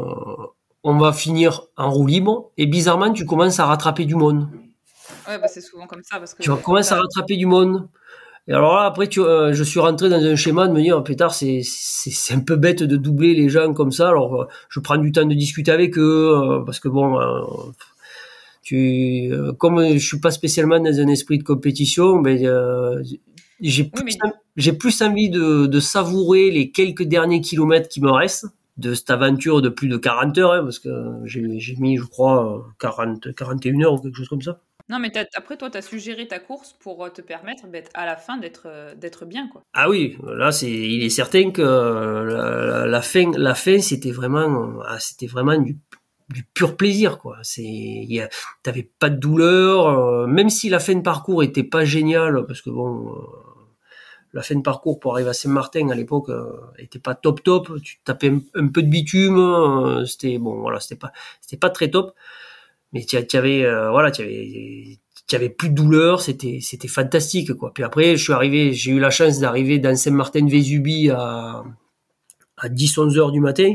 [0.85, 4.49] on va finir en roue libre et bizarrement tu commences à rattraper du monde.
[5.27, 7.89] Ouais, bah c'est souvent comme ça parce que tu commences à rattraper du monde.
[8.47, 11.03] Et alors là après tu, euh, je suis rentré dans un schéma de me dire
[11.03, 14.11] pétard c'est c'est un peu bête de doubler les gens comme ça.
[14.11, 17.19] Alors euh, je prends du temps de discuter avec eux euh, parce que bon
[18.63, 22.45] tu comme je suis pas spécialement dans un esprit de compétition, mais
[23.61, 24.19] j'ai plus,
[24.57, 29.11] j'ai plus envie de, de savourer les quelques derniers kilomètres qui me restent de cette
[29.11, 30.91] aventure de plus de 40 heures, hein, parce que
[31.25, 34.61] j'ai mis, je crois, 40, 41 heures ou quelque chose comme ça.
[34.91, 38.17] Non, mais après, toi, tu as suggéré ta course pour euh, te permettre à la
[38.17, 39.49] fin d'être euh, d'être bien.
[39.49, 39.63] Quoi.
[39.73, 44.75] Ah oui, là, c'est il est certain que la, la fin, la fin c'était vraiment,
[44.87, 45.79] ah, c'était vraiment du,
[46.29, 47.19] du, pur plaisir.
[47.19, 47.39] quoi.
[48.63, 52.61] T'avais pas de douleur, euh, même si la fin de parcours était pas géniale, parce
[52.61, 53.11] que bon
[54.35, 57.81] la fin de parcours pour arriver à Saint-Martin à l'époque euh, était pas top top.
[57.83, 61.89] Tu tapais un, peu de bitume, euh, c'était bon, voilà, c'était pas, c'était pas très
[61.89, 62.15] top.
[62.93, 67.73] Mais tu avais, euh, voilà, tu avais, tu avais plus de douleur, c'était, fantastique quoi.
[67.73, 71.65] Puis après, je suis arrivé, j'ai eu la chance d'arriver dans Saint-Martin-Vésubie à
[72.57, 73.75] à 10-11 heures du matin.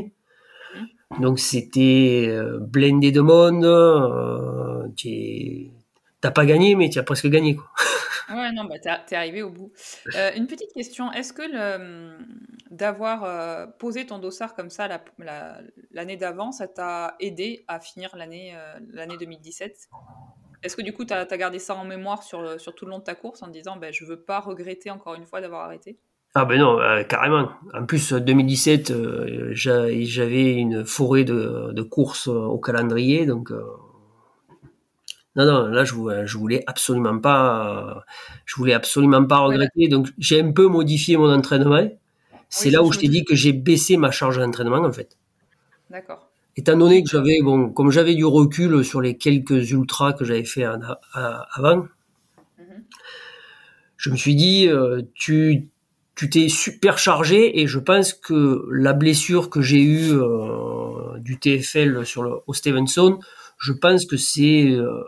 [1.20, 4.92] Donc c'était blindé de monde.
[4.96, 5.70] tu
[6.20, 7.58] t'as pas gagné, mais tu as presque gagné.
[8.30, 9.72] Ouais, non, bah, t'es arrivé au bout.
[10.14, 12.16] Euh, une petite question, est-ce que le,
[12.70, 14.88] d'avoir euh, posé ton dossard comme ça
[15.90, 19.88] l'année d'avant, ça t'a aidé à finir l'année euh, l'année 2017
[20.62, 22.98] Est-ce que du coup, tu as, gardé ça en mémoire sur, sur tout le long
[22.98, 25.98] de ta course en disant, ben, je veux pas regretter encore une fois d'avoir arrêté?
[26.36, 27.50] Ah ben non, carrément.
[27.74, 28.92] En plus, 2017,
[29.50, 33.50] j'avais une forêt de courses au calendrier, donc
[35.36, 38.04] non, non, là, je, je voulais absolument pas,
[38.46, 39.88] je voulais absolument pas regretter.
[39.88, 41.88] Donc, j'ai un peu modifié mon entraînement.
[42.48, 45.16] C'est là où je t'ai dit que j'ai baissé ma charge d'entraînement, en fait.
[45.88, 46.30] D'accord.
[46.56, 50.44] Étant donné que j'avais, bon, comme j'avais du recul sur les quelques ultras que j'avais
[50.44, 51.76] fait avant,
[52.58, 52.84] mhm.
[53.96, 55.68] je me suis dit, euh, tu,
[56.16, 61.38] tu t'es super chargé et je pense que la blessure que j'ai eue euh, du
[61.38, 63.20] TFL sur le, au Stevenson,
[63.58, 65.04] je pense que c'est euh,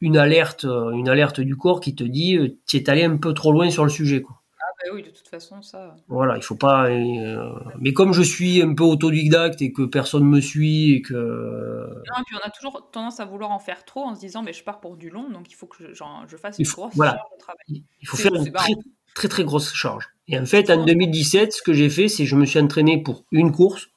[0.00, 3.16] une alerte, euh, une alerte du corps qui te dit euh, tu es allé un
[3.16, 4.20] peu trop loin sur le sujet.
[4.22, 4.40] Quoi.
[4.60, 5.96] Ah bah oui, de toute façon, ça.
[6.08, 6.88] Voilà, il faut pas.
[6.90, 11.14] euh, mais comme je suis un peu autodidacte et que personne me suit et que.
[11.14, 14.42] Non, et puis on a toujours tendance à vouloir en faire trop en se disant,
[14.42, 16.64] mais je pars pour du long, donc il faut que je, genre, je fasse une
[16.66, 17.12] faut- grosse voilà.
[17.12, 17.84] charge de travail.
[18.02, 18.72] Il faut faire une très,
[19.14, 20.08] très très grosse charge.
[20.28, 23.02] Et en fait, en 2017, ce que j'ai fait, c'est que je me suis entraîné
[23.02, 23.88] pour une course.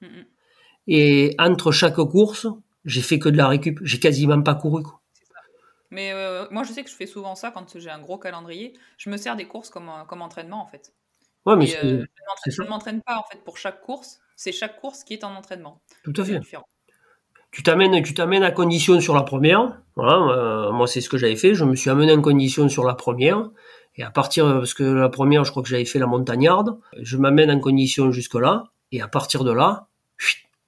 [0.00, 0.24] Mm, mm.
[0.88, 2.46] Et entre chaque course,
[2.84, 3.78] j'ai fait que de la récup.
[3.82, 4.82] J'ai quasiment pas couru.
[4.82, 5.00] Quoi.
[5.90, 8.72] Mais euh, moi, je sais que je fais souvent ça quand j'ai un gros calendrier.
[8.98, 10.92] Je me sers des courses comme, euh, comme entraînement, en fait.
[11.44, 12.06] Ouais, mais Et, c'est- euh,
[12.46, 14.18] je ne m'entraîne- pas, en fait, pour chaque course.
[14.36, 15.80] C'est chaque course qui est en entraînement.
[16.04, 16.38] tout à fait.
[16.38, 16.66] différent.
[17.50, 19.78] Tu t'amènes, tu t'amènes à condition sur la première.
[19.94, 21.54] Voilà, euh, moi c'est ce que j'avais fait.
[21.54, 23.50] Je me suis amené en condition sur la première.
[23.96, 26.78] Et à partir, parce que la première, je crois que j'avais fait la montagnarde.
[26.98, 28.64] Je m'amène en condition jusque là.
[28.90, 29.86] Et à partir de là,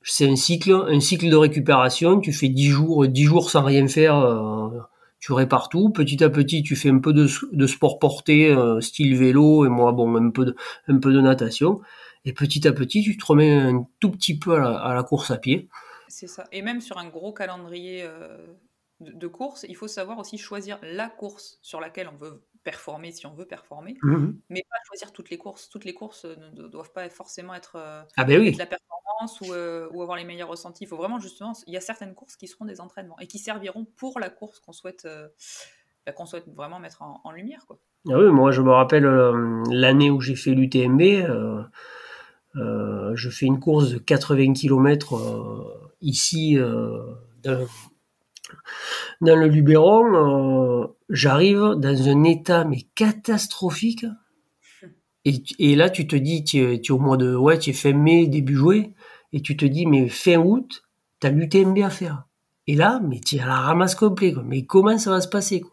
[0.05, 2.21] c'est un cycle, un cycle de récupération.
[2.21, 4.19] Tu fais 10 jours, 10 jours sans rien faire.
[4.19, 4.69] euh,
[5.19, 5.89] tu répares tout.
[5.91, 9.65] Petit à petit, tu fais un peu de, sport porté, euh, style vélo.
[9.65, 11.81] Et moi, bon, un peu de, natation.
[12.27, 15.03] Et petit à petit, tu te remets un tout petit peu à la, à la
[15.03, 15.69] course à pied.
[16.09, 16.45] C'est ça.
[16.53, 18.37] Et même sur un gros calendrier euh,
[19.01, 23.13] de, de course, il faut savoir aussi choisir la course sur laquelle on veut performer,
[23.13, 24.39] si on veut performer, Mhm.
[24.49, 25.69] mais pas choisir toutes les courses.
[25.69, 28.53] Toutes les courses euh, ne, doivent pas forcément être euh, Ah ben oui.
[28.55, 30.85] la performance ou, euh, ou avoir les meilleurs ressentis.
[30.85, 33.39] Il faut vraiment justement, il y a certaines courses qui seront des entraînements et qui
[33.39, 35.29] serviront pour la course qu'on souhaite, euh,
[36.07, 37.65] bah, qu'on souhaite vraiment mettre en, en lumière.
[37.67, 37.79] Quoi.
[38.11, 41.01] Ah oui, moi je me rappelle euh, l'année où j'ai fait l'UTMB,
[42.57, 46.57] je fais une course de 80 km ici
[47.43, 47.67] dans,
[49.21, 50.83] dans le Luberon.
[50.83, 54.07] euh, J'arrive dans un état mais catastrophique.
[55.25, 57.93] Et, et là tu te dis, tu es, au mois de, ouais, tu es fin
[57.95, 58.93] mai, début juillet,
[59.33, 60.85] et tu te dis mais fin août,
[61.21, 62.25] t'as l'UTMB à faire.
[62.67, 64.33] Et là, mais tu es à la ramasse complet.
[64.33, 64.43] Quoi.
[64.45, 65.73] Mais comment ça va se passer quoi?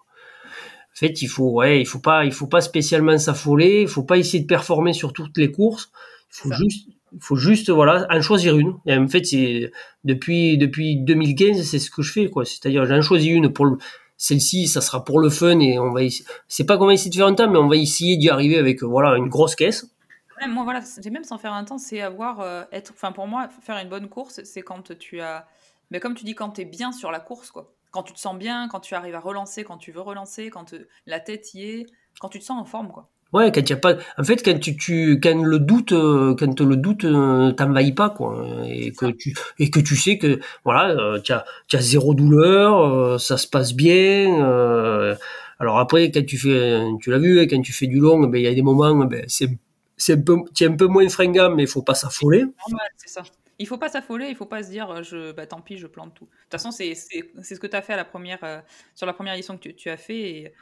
[0.94, 4.04] En fait, il faut, ouais, il faut pas, il faut pas spécialement s'affoler, il faut
[4.04, 5.90] pas essayer de performer sur toutes les courses.
[6.30, 6.56] Il faut Ça.
[6.58, 8.76] juste, il faut juste, voilà, en choisir une.
[8.86, 9.72] Et en fait, c'est
[10.03, 12.45] depuis depuis 2015, c'est ce que je fais, quoi.
[12.45, 13.78] C'est-à-dire, j'en choisis une pour le,
[14.22, 16.01] celle-ci, ça sera pour le fun et on va,
[16.47, 18.59] c'est pas qu'on va essayer de faire un temps, mais on va essayer d'y arriver
[18.59, 19.88] avec, voilà, une grosse caisse.
[20.39, 23.26] Même moi, voilà, c'est même sans faire un temps, c'est avoir, euh, être, enfin pour
[23.26, 25.47] moi, faire une bonne course, c'est quand tu as,
[25.89, 27.74] mais comme tu dis, quand tu es bien sur la course, quoi.
[27.89, 30.74] Quand tu te sens bien, quand tu arrives à relancer, quand tu veux relancer, quand
[30.74, 31.86] euh, la tête y est,
[32.20, 33.09] quand tu te sens en forme, quoi.
[33.34, 36.60] Ouais, quand y a pas, en fait, quand tu, tu, quand le doute, euh, quand
[36.60, 39.14] le doute euh, t'envahit pas, quoi, et que ça.
[39.18, 43.48] tu, et que tu sais que, voilà, euh, tu as, as zéro douleur, ça se
[43.48, 44.44] passe bien.
[44.46, 45.16] euh,
[45.60, 48.38] alors après, quand tu fais, tu l'as vu, hein, quand tu fais du long, ben
[48.40, 49.48] il y a des moments, ben c'est,
[49.96, 52.40] c'est un peu, tu es un peu moins fringant, mais il faut pas s'affoler.
[52.42, 53.24] Normal, c'est ça.
[53.60, 56.16] Il faut pas s'affoler, il faut pas se dire, je, bah, tant pis, je plante
[56.16, 56.26] tout.
[56.26, 58.60] De toute façon, c'est ce que tu as fait à la première, euh,
[58.96, 60.54] sur la première édition que tu, tu as fait, et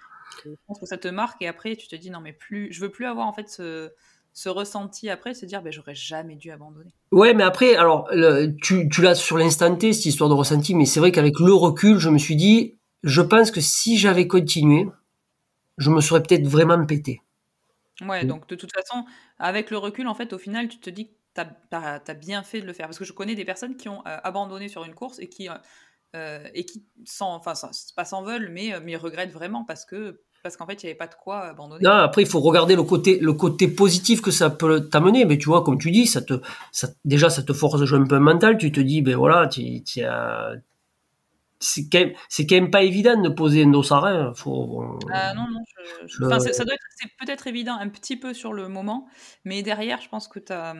[0.45, 2.81] je pense que ça te marque, et après, tu te dis, non, mais plus, je
[2.81, 3.91] veux plus avoir en fait ce,
[4.33, 6.93] ce ressenti après, se dire, bah, j'aurais jamais dû abandonner.
[7.11, 10.75] Ouais, mais après, alors, le- tu, tu l'as sur l'instant T, cette histoire de ressenti,
[10.75, 14.27] mais c'est vrai qu'avec le recul, je me suis dit, je pense que si j'avais
[14.27, 14.87] continué,
[15.77, 17.21] je me serais peut-être vraiment pété.
[18.01, 19.05] Ouais, donc de toute façon,
[19.39, 21.41] avec le recul, en fait, au final, tu te dis que tu
[21.75, 22.87] as, bien fait de le faire.
[22.87, 25.49] Parce que je connais des personnes qui ont euh, abandonné sur une course et qui,
[25.49, 25.53] euh,
[26.15, 30.21] euh, et qui s'en, enfin, s'en- pas s'en mais, euh, mais regrettent vraiment parce que
[30.41, 31.83] parce qu'en fait, il n'y avait pas de quoi abandonner.
[31.83, 35.25] Non, après, il faut regarder le côté, le côté positif que ça peut t'amener.
[35.25, 36.35] Mais tu vois, comme tu dis, ça te,
[36.71, 38.57] ça, déjà, ça te force un peu mental.
[38.57, 40.53] Tu te dis, ben voilà, tu, tu as,
[41.59, 44.33] c'est quand même, c'est quand même pas évident de poser un dos à rein.
[44.33, 45.59] Faut, Ah non, non,
[46.07, 49.07] je- Le- ça doit être, c'est peut-être évident un petit peu sur le moment,
[49.43, 50.73] mais derrière, je pense que tu as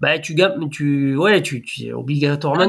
[0.00, 2.66] ben, tu, gam- tu, ouais, tu, tu, obligatoirement.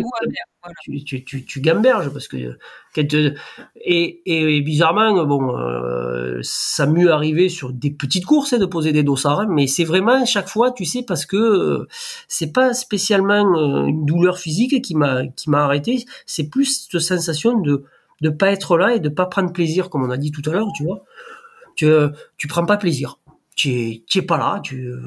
[0.63, 0.75] Voilà.
[0.83, 2.57] tu, tu, tu, tu gamberges parce que
[2.93, 3.35] quand, euh,
[3.75, 6.04] et, et, et bizarrement bon euh,
[6.41, 10.25] ça m'est arrivé sur des petites courses hein, de poser des dossards mais c'est vraiment
[10.25, 11.87] chaque fois tu sais parce que euh,
[12.27, 16.05] c'est pas spécialement euh, une douleur physique qui m'a qui m'a arrêté.
[16.25, 17.83] C'est plus cette sensation de
[18.21, 20.53] de pas être là et de pas prendre plaisir comme on a dit tout à
[20.53, 21.03] l'heure tu vois.
[21.75, 23.19] Tu euh, tu prends pas plaisir.
[23.55, 24.99] Tu es, tu es pas là tu euh,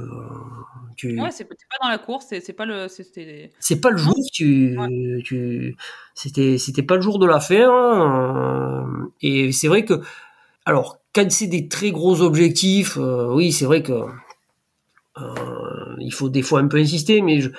[0.96, 2.88] tu Ouais, c'est pas dans la course, c'est pas le.
[2.88, 4.76] c'était- c'est pas le jour tu,
[5.24, 5.76] tu
[6.14, 8.84] c'était c'était pas le jour de l'affaire euh,
[9.22, 10.00] et c'est vrai que
[10.64, 13.92] alors quand c'est des très gros objectifs euh, oui c'est vrai que
[15.18, 17.50] euh, il faut des fois un peu insister mais je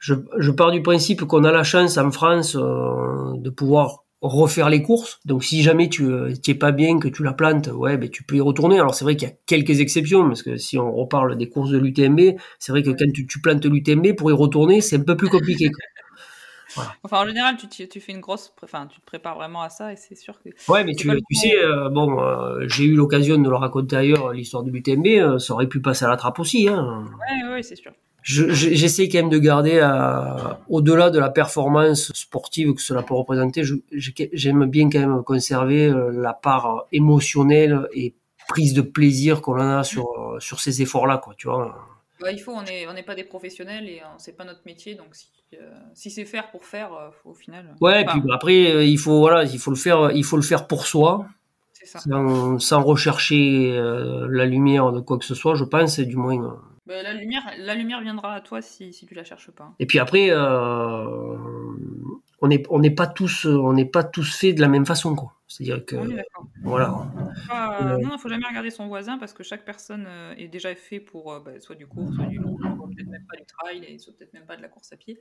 [0.00, 4.70] je, je pars du principe qu'on a la chance en France euh, de pouvoir refaire
[4.70, 5.20] les courses.
[5.26, 8.10] Donc si jamais tu euh, t'y es pas bien, que tu la plantes, ouais, ben
[8.10, 8.80] tu peux y retourner.
[8.80, 11.70] Alors c'est vrai qu'il y a quelques exceptions parce que si on reparle des courses
[11.70, 15.04] de l'UTMB, c'est vrai que quand tu, tu plantes l'UTMB pour y retourner, c'est un
[15.04, 15.70] peu plus compliqué.
[17.02, 19.92] Enfin, en général, tu, tu, fais une grosse, enfin, tu te prépares vraiment à ça
[19.92, 20.50] et c'est sûr que.
[20.70, 24.32] Ouais, mais tu, tu sais, euh, bon, euh, j'ai eu l'occasion de le raconter ailleurs,
[24.32, 26.68] l'histoire du BTMB, euh, ça aurait pu passer à la trappe aussi.
[26.68, 27.04] Hein.
[27.18, 27.92] Ouais, ouais, c'est sûr.
[28.22, 29.80] J'essaie quand même de garder,
[30.68, 33.62] au-delà de la performance sportive que cela peut représenter,
[33.92, 38.14] j'aime bien quand même conserver la part émotionnelle et
[38.46, 41.74] prise de plaisir qu'on a sur, sur ces efforts-là, quoi, tu vois.
[42.20, 45.14] Bah, il faut, on n'est on pas des professionnels et c'est pas notre métier, donc
[45.14, 47.66] si, euh, si c'est faire pour faire, euh, au final.
[47.66, 50.42] Euh, ouais, et puis après, il faut, voilà, il faut le faire, il faut le
[50.42, 51.26] faire pour soi.
[51.82, 51.98] Ça.
[51.98, 53.72] Sans, rechercher
[54.28, 56.60] la lumière de quoi que ce soit, je pense, du moins.
[56.86, 59.72] Bah, la, lumière, la lumière viendra à toi si, si tu la cherches pas.
[59.78, 61.38] Et puis après, on
[62.48, 65.32] n'est on pas tous on n'est pas tous faits de la même façon quoi.
[65.48, 65.96] C'est-à-dire que
[66.62, 67.10] voilà.
[67.52, 70.74] Euh, non, il faut jamais regarder son voisin parce que chaque personne euh, est déjà
[70.74, 73.84] fait pour euh, bah, soit du court, soit du long, peut-être même pas du trail
[73.84, 75.18] et soit peut-être même pas de la course à pied.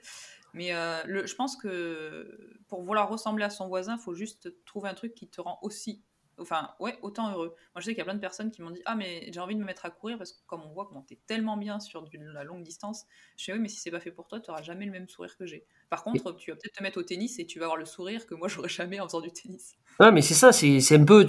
[0.53, 0.71] Mais
[1.05, 4.93] le, je pense que pour vouloir ressembler à son voisin, il faut juste trouver un
[4.93, 6.03] truc qui te rend aussi
[6.39, 7.55] Enfin, ouais, autant heureux.
[7.75, 9.39] Moi, je sais qu'il y a plein de personnes qui m'ont dit Ah, mais j'ai
[9.39, 11.79] envie de me mettre à courir parce que, comme on voit que t'es tellement bien
[11.79, 13.05] sur de la longue distance,
[13.37, 15.07] je sais Oui, mais si c'est pas fait pour toi, tu n'auras jamais le même
[15.07, 15.65] sourire que j'ai.
[15.89, 18.25] Par contre, tu vas peut-être te mettre au tennis et tu vas avoir le sourire
[18.25, 19.75] que moi, j'aurais jamais en faisant du tennis.
[19.99, 21.27] Ah, mais c'est ça, c'est un peu,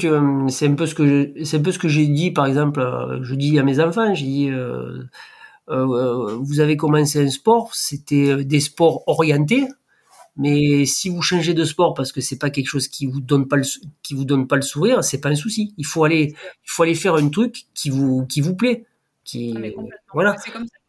[0.48, 3.22] c'est un peu ce que c'est un peu ce que j'ai dit, par exemple, euh,
[3.22, 4.50] je dis à mes enfants, j'ai dit.
[4.50, 5.04] Euh,
[5.68, 9.68] euh, vous avez commencé un sport, c'était des sports orientés,
[10.36, 13.48] mais si vous changez de sport parce que c'est pas quelque chose qui vous donne
[13.48, 13.64] pas le,
[14.02, 15.74] qui vous donne pas le sourire, c'est pas un souci.
[15.76, 18.86] Il faut aller, il faut aller faire un truc qui vous, qui vous plaît.
[19.24, 20.36] Qui, ah, voilà.
[20.38, 20.79] C'est comme ça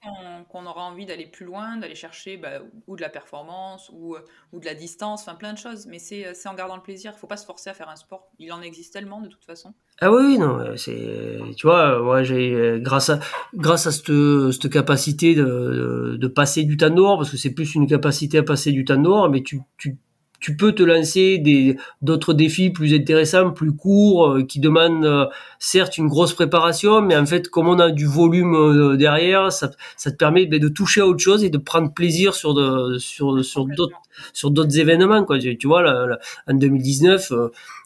[0.52, 4.18] qu'on aura envie d'aller plus loin, d'aller chercher bah, ou de la performance ou,
[4.52, 5.88] ou de la distance, enfin plein de choses.
[5.88, 7.14] Mais c'est en gardant le plaisir.
[7.16, 8.28] Il faut pas se forcer à faire un sport.
[8.38, 9.74] Il en existe tellement de toute façon.
[10.02, 13.20] Ah oui, non, c'est, tu vois, moi j'ai grâce à
[13.54, 14.12] grâce à cette,
[14.52, 18.44] cette capacité de, de, passer du temps dehors, parce que c'est plus une capacité à
[18.44, 19.62] passer du temps dehors, mais tu
[20.42, 25.28] tu peux te lancer des d'autres défis plus intéressants, plus courts, euh, qui demandent euh,
[25.60, 29.70] certes une grosse préparation, mais en fait, comme on a du volume euh, derrière, ça,
[29.96, 32.98] ça te permet ben, de toucher à autre chose et de prendre plaisir sur de,
[32.98, 33.98] sur sur d'autres
[34.34, 35.24] sur d'autres événements.
[35.24, 35.38] Quoi.
[35.40, 36.18] Tu, vois, là,
[36.48, 37.32] en 2019,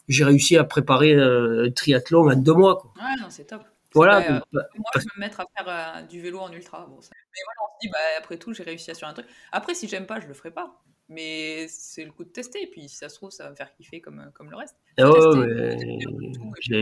[0.08, 2.78] j'ai réussi à préparer un triathlon en deux mois.
[2.78, 2.90] Quoi.
[2.96, 3.62] Ouais, non, c'est top.
[3.94, 4.20] Voilà.
[4.52, 4.62] moi,
[4.94, 6.86] je vais me mettre à faire du vélo en ultra.
[6.88, 9.26] Bon, Mais voilà, on se dit, bah, après tout, j'ai réussi à sur un truc.
[9.52, 10.82] Après, si j'aime pas, je le ferai pas.
[11.08, 13.54] Mais c'est le coup de tester, et puis si ça se trouve, ça va me
[13.54, 14.76] faire kiffer comme, comme le reste.
[14.98, 15.10] Ah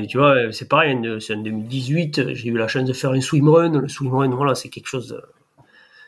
[0.08, 3.80] tu vois, c'est pareil, c'est en 2018, j'ai eu la chance de faire un swimrun.
[3.80, 5.20] Le swimrun, voilà, c'est quelque chose.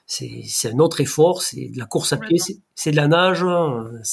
[0.06, 2.38] C'est un autre effort, c'est de la course à pied,
[2.74, 3.44] c'est de la nage.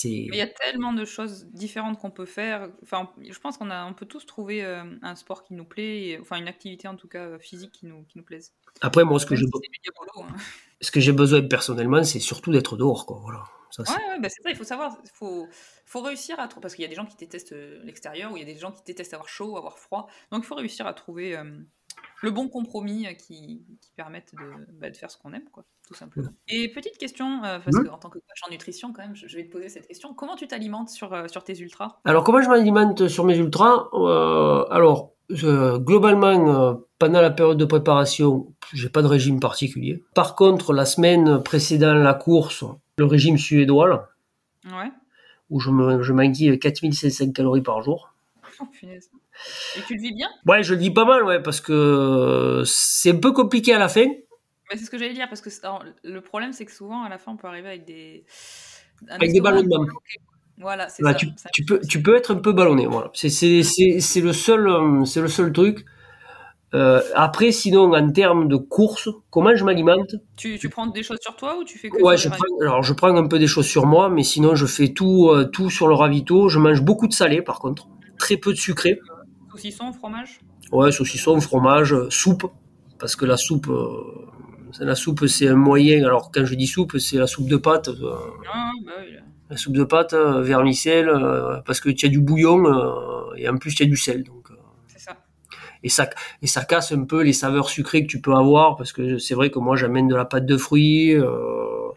[0.04, 2.68] Il y a tellement de choses différentes qu'on peut faire.
[2.82, 6.38] Enfin, je pense qu'on on peut tous trouver euh, un sport qui nous plaît, enfin
[6.38, 8.54] une activité en tout cas physique qui nous, qui nous plaise.
[8.82, 10.28] Après, moi, ce que j'ai hein.
[10.82, 13.20] ce que j'ai besoin personnellement, c'est surtout d'être dehors, quoi.
[13.22, 13.44] Voilà.
[13.74, 15.48] Ça, ouais, bah, c'est ça, il faut savoir, il faut,
[15.86, 18.38] faut réussir à trouver, parce qu'il y a des gens qui détestent euh, l'extérieur, ou
[18.38, 20.86] il y a des gens qui détestent avoir chaud, avoir froid, donc il faut réussir
[20.86, 21.44] à trouver euh,
[22.22, 25.66] le bon compromis euh, qui, qui permette de, bah, de faire ce qu'on aime, quoi,
[25.88, 26.30] tout simplement.
[26.48, 29.46] Et petite question, parce que qu'en tant que coach en nutrition, quand même, je, vais
[29.46, 32.00] te poser cette question, comment tu t'alimentes sur, sur tes ultras?
[32.06, 33.90] Alors, comment je m'alimente sur mes ultras?
[34.70, 40.04] Alors, globalement, pendant la période de préparation, j'ai pas de régime particulier.
[40.14, 42.64] Par contre, la semaine précédant la course,
[42.98, 44.10] le régime suédois, là,
[44.66, 44.92] ouais.
[45.50, 48.14] où je, me, je m'enquille 4500 calories par jour.
[48.60, 49.10] Oh, punaise.
[49.78, 50.30] Et tu le vis bien?
[50.46, 53.90] Ouais, je le vis pas mal, ouais, parce que c'est un peu compliqué à la
[53.90, 54.06] fin.
[54.06, 55.50] Mais c'est ce que j'allais dire, parce que
[56.04, 58.26] le problème, c'est que souvent, à la fin, on peut arriver avec des.
[59.10, 59.86] Avec des ballons de bain.
[60.60, 63.10] Voilà, c'est ça, tu, tu, peux, tu peux être un peu ballonné, voilà.
[63.16, 65.84] C'est, c'est, c'est, c'est le seul, euh, c'est le seul truc.
[66.74, 70.16] Euh, après, sinon, en termes de course, comment je m'alimente?
[70.36, 72.82] Tu, tu, prends des choses sur toi ou tu fais que Ouais, je prends, alors
[72.82, 75.70] je prends un peu des choses sur moi, mais sinon je fais tout, euh, tout
[75.70, 76.50] sur le ravito.
[76.50, 79.00] Je mange beaucoup de salé, par contre, très peu de sucré.
[79.52, 80.40] Saucisson, fromage?
[80.72, 82.52] Ouais, saucisson, fromage, soupe,
[82.98, 84.26] parce que la soupe, euh,
[84.80, 86.04] la soupe c'est un moyen.
[86.04, 87.92] Alors quand je dis soupe, c'est la soupe de pâte.
[88.52, 89.18] Ah, bah oui.
[89.52, 91.12] La soupe de pâte, vermicelle,
[91.68, 92.64] parce que tu as du bouillon
[93.38, 94.24] et en plus tu as du sel.
[94.24, 94.43] Donc,
[95.84, 96.10] et ça
[96.42, 99.36] et ça casse un peu les saveurs sucrées que tu peux avoir parce que c'est
[99.36, 101.14] vrai que moi j'amène de la pâte de fruits.
[101.14, 101.90] Euh...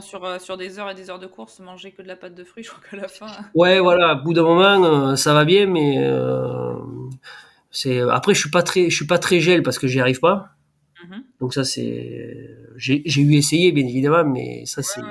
[0.00, 2.34] sur, euh, sur des heures et des heures de course, manger que de la pâte
[2.34, 3.26] de fruits, je crois qu'à la fin.
[3.54, 6.74] Ouais, voilà, au bout d'un moment, euh, ça va bien, mais euh,
[7.70, 10.20] c'est après je suis pas très je suis pas très gel parce que j'y arrive
[10.20, 10.50] pas.
[11.04, 11.22] Mm-hmm.
[11.40, 15.02] Donc ça c'est j'ai eu essayé bien évidemment, mais ça c'est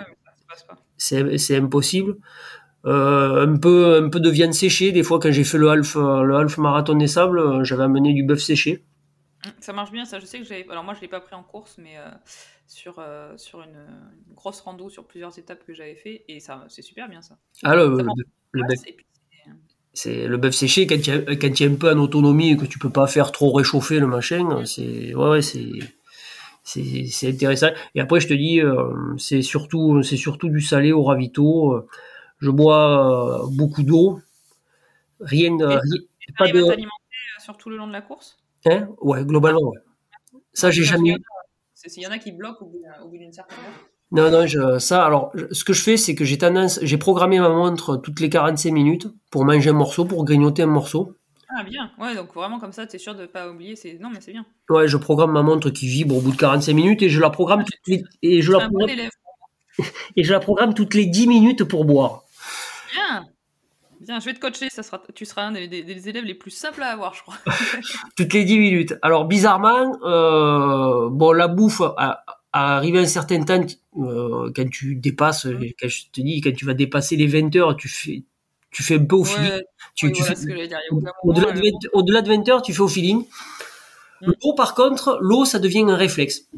[0.97, 2.17] c'est impossible.
[2.85, 5.95] Euh, un peu un peu de viande séchée des fois quand j'ai fait le half
[5.95, 8.83] le half marathon des sables euh, j'avais amené du bœuf séché
[9.59, 11.41] ça marche bien ça je sais que j'avais alors moi je l'ai pas pris en
[11.41, 12.11] course mais euh,
[12.67, 13.03] sur,
[13.37, 13.87] sur une,
[14.35, 17.39] grosse rando sur plusieurs étapes que j'avais fait et ça c'est super bien ça.
[17.63, 18.77] Ah le, bœuf,
[19.93, 22.77] c'est le bœuf séché quand tu quand es un peu en autonomie et que tu
[22.77, 25.71] peux pas faire trop réchauffer le machin, c'est ouais, c'est
[26.63, 27.69] c'est intéressant.
[27.95, 28.61] Et après je te dis
[29.17, 31.87] c'est surtout c'est surtout du salé au ravito.
[32.39, 34.19] Je bois beaucoup d'eau.
[35.19, 35.79] Rien de
[36.37, 36.89] pas de alimenter
[37.39, 38.37] sur tout le long de la course?
[38.65, 38.89] Hein?
[39.01, 39.79] Ouais, globalement ouais.
[40.53, 41.15] Ça, j'ai jamais.
[41.95, 43.89] Il y en a qui bloquent au bout d'une certaine heure.
[44.11, 47.39] Non, non, je, ça, alors, ce que je fais, c'est que j'ai tendance, j'ai programmé
[47.39, 51.15] ma montre toutes les 45 minutes pour manger un morceau, pour grignoter un morceau.
[51.49, 51.91] Ah, bien.
[51.99, 53.75] Ouais, donc vraiment comme ça, tu es sûr de ne pas oublier.
[53.75, 53.97] C'est...
[53.99, 54.45] Non, mais c'est bien.
[54.69, 57.29] Ouais, je programme ma montre qui vibre au bout de 45 minutes et je la
[57.29, 58.89] programme toutes les, et je la programme,
[60.15, 62.24] et je la programme toutes les 10 minutes pour boire.
[62.95, 63.25] Bien.
[64.01, 66.83] Bien, je vais te coacher, ça sera, tu seras un des, élèves les plus simples
[66.83, 67.37] à avoir, je crois.
[68.17, 68.95] Toutes les 10 minutes.
[69.01, 73.65] Alors, bizarrement, euh, bon, la bouffe, à, arriver à un certain temps,
[73.97, 75.65] euh, quand tu dépasses, mmh.
[75.79, 78.23] quand je te dis, quand tu vas dépasser les 20 heures, tu fais,
[78.71, 79.61] tu fais un peu au feeling.
[79.95, 83.25] Tu, au-delà, de 20, au-delà de 20 heures, tu fais au feeling.
[84.21, 84.31] Mmh.
[84.43, 86.49] L'eau, par contre, l'eau, ça devient un réflexe.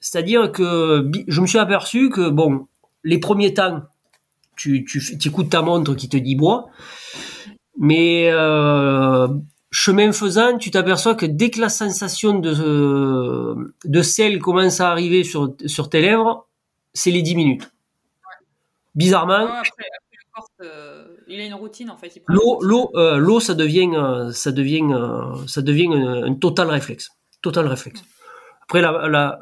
[0.00, 2.66] C'est-à-dire que je me suis aperçu que, bon,
[3.04, 3.82] les premiers temps,
[4.56, 6.68] tu, tu, écoutes ta montre qui te dit bois.
[7.78, 9.28] Mais euh,
[9.70, 15.24] chemin faisant, tu t'aperçois que dès que la sensation de, de sel commence à arriver
[15.24, 16.48] sur, sur tes lèvres,
[16.92, 17.70] c'est les 10 minutes.
[18.94, 19.48] Bizarrement.
[21.28, 22.22] il a une routine en fait.
[22.28, 24.82] L'eau, l'eau, euh, l'eau, ça devient, euh, ça devient,
[25.46, 27.08] ça devient un, total réflexe.
[27.40, 28.02] Total réflexe.
[28.62, 29.38] Après, la, la,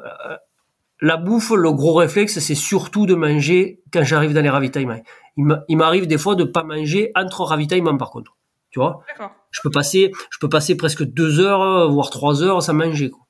[1.01, 5.01] la bouffe, le gros réflexe, c'est surtout de manger quand j'arrive dans les ravitaillements.
[5.35, 8.37] Il m'arrive des fois de pas manger entre ravitaillements, par contre.
[8.69, 9.03] Tu vois?
[9.49, 13.09] Je peux passer, je peux passer presque deux heures, voire trois heures sans manger.
[13.09, 13.21] Quoi.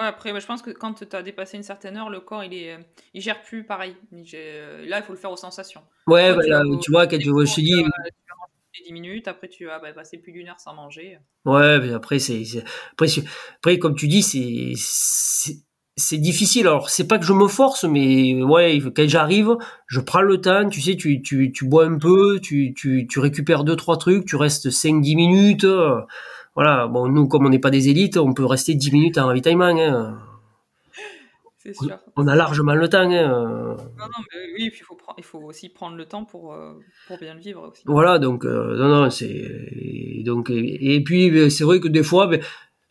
[0.00, 2.54] Ouais, après, je pense que quand tu as dépassé une certaine heure, le corps, il
[2.54, 2.78] est,
[3.12, 3.96] il gère plus pareil.
[4.10, 5.82] là, il faut le faire aux sensations.
[6.06, 6.42] Ouais, bah,
[6.82, 7.74] tu, vois, quand tu, vois, je te dis.
[7.76, 11.18] Tu vas manger 10 minutes, après tu vas bah, passer plus d'une heure sans manger.
[11.44, 12.42] Ouais, mais après, c'est,
[12.92, 13.06] après,
[13.56, 15.54] après, comme tu dis, c'est,
[15.96, 16.66] c'est difficile.
[16.66, 20.68] Alors, c'est pas que je me force, mais ouais, quand j'arrive, je prends le temps,
[20.68, 24.26] tu sais, tu, tu, tu bois un peu, tu, tu, tu récupères deux, trois trucs,
[24.26, 25.66] tu restes 5-10 minutes.
[26.54, 29.26] voilà, bon, nous, comme on n'est pas des élites, on peut rester 10 minutes en
[29.26, 29.66] ravitaillement.
[29.66, 30.18] Hein.
[31.64, 31.98] C'est sûr.
[32.16, 33.10] On a largement le temps.
[33.10, 33.28] Hein.
[33.28, 36.74] Non, non, mais oui, il faut, il faut aussi prendre le temps pour, euh,
[37.08, 37.82] pour bien le vivre aussi.
[37.86, 40.22] Voilà, donc, euh, non, non, c'est.
[40.24, 42.42] Donc, et, puis, c'est vrai que des fois, ben,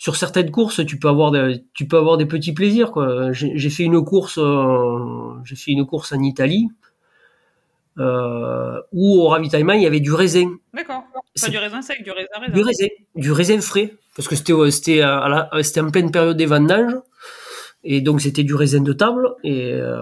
[0.04, 3.32] sur certaines courses, tu peux avoir des, tu peux avoir des petits plaisirs quoi.
[3.32, 5.00] J'ai fait une course, euh,
[5.46, 6.68] j'ai fait une course en Italie
[7.98, 10.58] euh, où au ravitaillement il y avait du raisin.
[10.74, 11.04] D'accord.
[11.42, 12.54] Pas du raisin sec, du raisin raisin.
[12.54, 15.02] Du raisin, du raisin frais, parce que c'était c'était
[15.62, 16.98] c'était en pleine période des vendanges
[17.86, 19.98] et donc c'était du raisin de table et euh,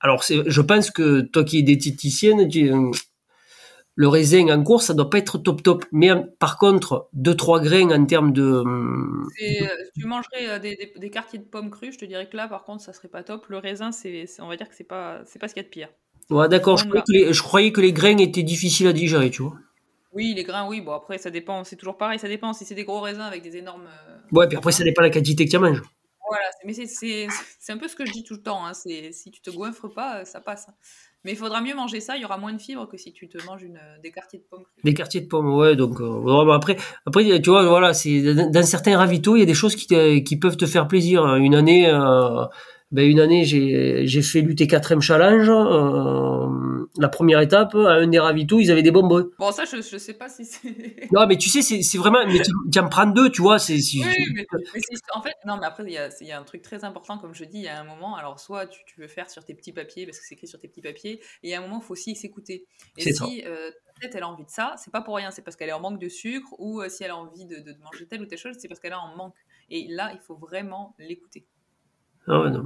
[0.00, 2.70] alors je pense que toi qui es diététicienne, tu,
[3.96, 5.84] le raisin en course, ça doit pas être top top.
[5.92, 8.42] Mais par contre, 2-3 grains en termes de.
[8.42, 12.64] Euh, tu mangerais euh, des, quartiers de pommes crues, je te dirais que là, par
[12.64, 13.46] contre, ça serait pas top.
[13.48, 15.68] Le raisin, c'est, on va dire que c'est pas, c'est pas ce qu'il y a
[15.68, 15.88] de pire.
[16.30, 16.78] Ouais, d'accord.
[16.78, 19.54] Je, je, croyais que les grains étaient difficiles à digérer, tu vois.
[20.14, 20.80] Oui, les grains, oui.
[20.80, 21.64] Bon, après, ça dépend.
[21.64, 22.18] C'est toujours pareil.
[22.18, 23.86] Ça dépend si c'est des gros raisins avec des énormes.
[23.86, 25.82] Euh, ouais, puis après, ça dépend la quantité que tu manges.
[26.26, 27.26] Voilà, mais c'est,
[27.68, 28.64] un peu ce que je dis tout le temps.
[28.64, 28.72] Hein.
[28.74, 30.68] Si tu te goinfres pas, ça passe.
[31.24, 33.28] Mais il faudra mieux manger ça, il y aura moins de fibres que si tu
[33.28, 34.64] te manges une, des quartiers de pommes.
[34.84, 35.74] Des quartiers de pommes, ouais.
[35.74, 39.54] Donc euh, après, après, tu vois, voilà, c'est dans certains ravitaux, il y a des
[39.54, 41.24] choses qui, peuvent te faire plaisir.
[41.36, 42.44] Une année, euh,
[42.90, 45.48] ben une année, j'ai fait l'UT4M Challenge.
[45.48, 49.30] Euh, la première étape, à un des ravitaux, ils avaient des bonbons.
[49.38, 51.08] Bon, ça, je, je sais pas si c'est.
[51.12, 52.20] non, mais tu sais, c'est vraiment.
[52.26, 52.40] Mais
[52.70, 53.58] tu, en prends deux, tu vois.
[53.58, 54.46] c'est oui, mais,
[55.12, 57.34] en fait, non, mais après, il y a, y a, un truc très important, comme
[57.34, 58.16] je dis, il y a un moment.
[58.16, 60.60] Alors, soit tu, tu veux faire sur tes petits papiers, parce que c'est écrit sur
[60.60, 62.66] tes petits papiers, et il y a un moment, il faut aussi s'écouter.
[62.96, 63.70] Et si euh,
[64.00, 66.00] elle a envie de ça, c'est pas pour rien, c'est parce qu'elle est en manque
[66.00, 68.56] de sucre, ou euh, si elle a envie de, de manger telle ou telle chose,
[68.58, 69.34] c'est parce qu'elle a en manque.
[69.70, 71.46] Et là, il faut vraiment l'écouter.
[72.26, 72.62] Ah ouais, non,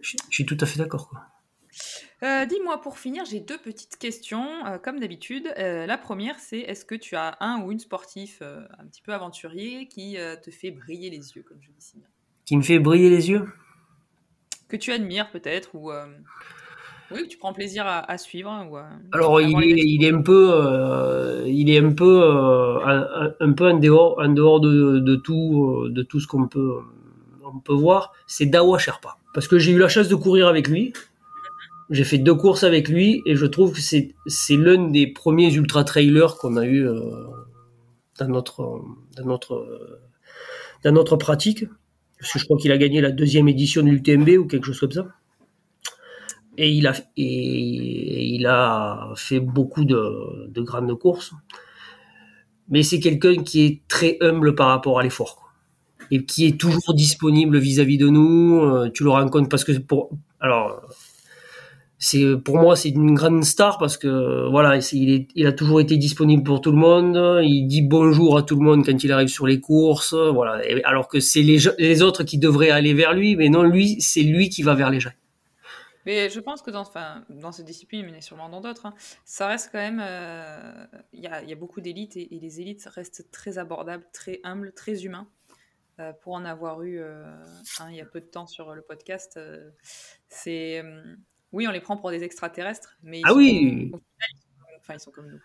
[0.00, 1.10] je, suis tout à fait d'accord.
[2.22, 5.52] Euh, dis-moi, pour finir, j'ai deux petites questions, euh, comme d'habitude.
[5.58, 9.12] Euh, la première, c'est est-ce que tu as un ou une sportif un petit peu
[9.12, 12.06] aventurier qui te fait briller les yeux, comme je dis si bien?
[12.46, 13.46] Qui me fait briller les yeux?
[14.68, 15.92] Que tu admires peut-être, ou
[17.12, 18.50] oui, que tu prends plaisir à, suivre.
[18.70, 18.76] Ou
[19.12, 22.24] Alors, il est, il est, un peu, il est un peu,
[23.40, 26.80] un, peu en dehors, en dehors de, de tout, de tout ce qu'on peut
[27.54, 29.18] on peut voir, c'est Dawa Sherpa.
[29.32, 30.92] Parce que j'ai eu la chance de courir avec lui.
[31.90, 35.52] J'ai fait deux courses avec lui et je trouve que c'est, c'est l'un des premiers
[35.54, 37.00] ultra trailers qu'on a eu euh,
[38.18, 38.82] dans notre
[39.16, 40.00] dans notre
[40.84, 41.64] dans notre pratique.
[42.18, 44.80] Parce que je crois qu'il a gagné la deuxième édition de l'UTMB ou quelque chose
[44.80, 45.06] comme ça.
[46.58, 51.32] Et il a, et il a fait beaucoup de, de grandes courses.
[52.68, 55.52] Mais c'est quelqu'un qui est très humble par rapport à l'effort.
[56.10, 58.60] Et qui est toujours disponible vis-à-vis de nous.
[58.60, 60.10] Euh, tu le rencontres parce que pour,
[60.40, 60.82] alors,
[61.98, 65.80] c'est pour moi c'est une grande star parce que voilà il, est, il a toujours
[65.80, 69.12] été disponible pour tout le monde il dit bonjour à tout le monde quand il
[69.12, 73.14] arrive sur les courses voilà alors que c'est les, les autres qui devraient aller vers
[73.14, 75.12] lui mais non lui c'est lui qui va vers les gens
[76.06, 78.94] mais je pense que dans, enfin, dans cette discipline, mais sûrement dans d'autres, hein,
[79.24, 80.00] ça reste quand même.
[80.00, 84.40] Euh, il y, a, y, a, beaucoup d'élites et, les élites restent très abordables, très
[84.44, 85.28] humbles, très humains.
[85.98, 87.24] Euh, pour en avoir eu euh,
[87.88, 89.40] il y a peu de temps sur le podcast,
[90.28, 90.84] c'est.
[91.52, 93.92] Oui, on les prend pour des extraterrestres, mais ils ah sont, oui
[94.86, 95.40] enfin, ils sont comme nous.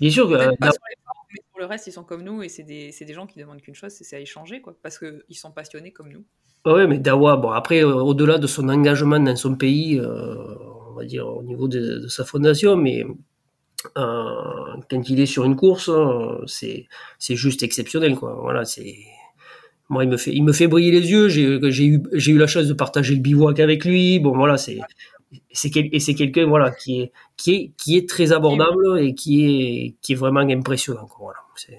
[0.00, 0.56] Bien sûr que.
[0.56, 2.90] Pas sur les formes, mais pour le reste, ils sont comme nous et c'est des,
[2.98, 6.10] des, gens qui demandent qu'une chose, c'est à échanger, quoi, parce qu'ils sont passionnés comme
[6.10, 6.24] nous.
[6.64, 10.34] Oui, mais Dawa, bon, après, au-delà de son engagement dans son pays, euh,
[10.90, 13.04] on va dire au niveau de, de sa fondation, mais
[13.96, 16.86] euh, quand il est sur une course, euh, c'est
[17.36, 18.36] juste exceptionnel, quoi.
[18.40, 18.96] Voilà, c'est
[19.88, 21.28] moi, il me fait il me fait briller les yeux.
[21.28, 24.18] J'ai eu j'ai eu la chance de partager le bivouac avec lui.
[24.18, 24.80] Bon, voilà, c'est
[25.50, 29.44] c'est et c'est quelqu'un voilà qui est qui est qui est très abordable et qui
[29.44, 31.06] est qui est vraiment impressionnant.
[31.06, 31.18] Quoi.
[31.20, 31.78] Voilà, c'est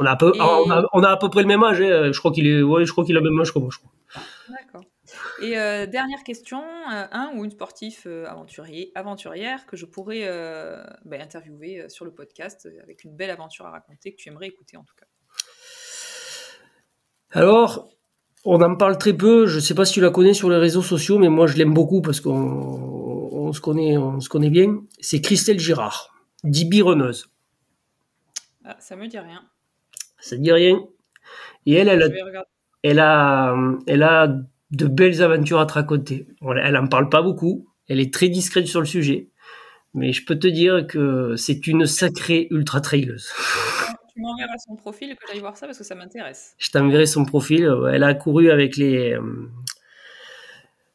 [0.00, 1.82] on a, peu, on, a, on a, à peu près le même âge.
[1.82, 2.10] Hein.
[2.10, 3.68] Je crois qu'il est, ouais, je crois qu'il a le même âge que moi.
[4.48, 4.82] D'accord.
[5.42, 10.26] Et euh, dernière question, euh, un ou une sportif euh, aventurier, aventurière que je pourrais
[11.04, 14.76] bah, interviewer sur le podcast avec une belle aventure à raconter que tu aimerais écouter
[14.76, 15.06] en tout cas.
[17.32, 17.90] Alors,
[18.44, 19.46] on en parle très peu.
[19.46, 21.56] Je ne sais pas si tu la connais sur les réseaux sociaux, mais moi je
[21.56, 24.80] l'aime beaucoup parce qu'on on se connaît, on se connaît bien.
[25.00, 26.14] C'est Christelle Girard,
[26.44, 27.30] dit bironneuse.
[28.64, 29.42] Ah, ça me dit rien.
[30.18, 30.80] Ça dit rien.
[31.66, 32.44] Et elle, elle a,
[32.82, 34.28] elle a, elle a
[34.70, 36.28] de belles aventures à te raconter.
[36.62, 37.66] Elle en parle pas beaucoup.
[37.88, 39.30] Elle est très discrète sur le sujet.
[39.94, 43.32] Mais je peux te dire que c'est une sacrée ultra traileuse.
[44.12, 46.54] Tu m'enverras son profil que j'aille voir ça parce que ça m'intéresse.
[46.58, 47.72] Je t'enverrai son profil.
[47.92, 49.16] Elle a couru avec les,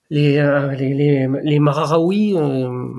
[0.09, 2.89] les, euh, les, les, les Mararaoui, euh,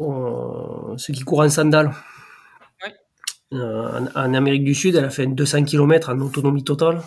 [0.00, 1.92] euh, ceux qui courent en sandales.
[3.52, 7.02] Euh, en, Amérique du Sud, elle a fait 200 km en autonomie totale.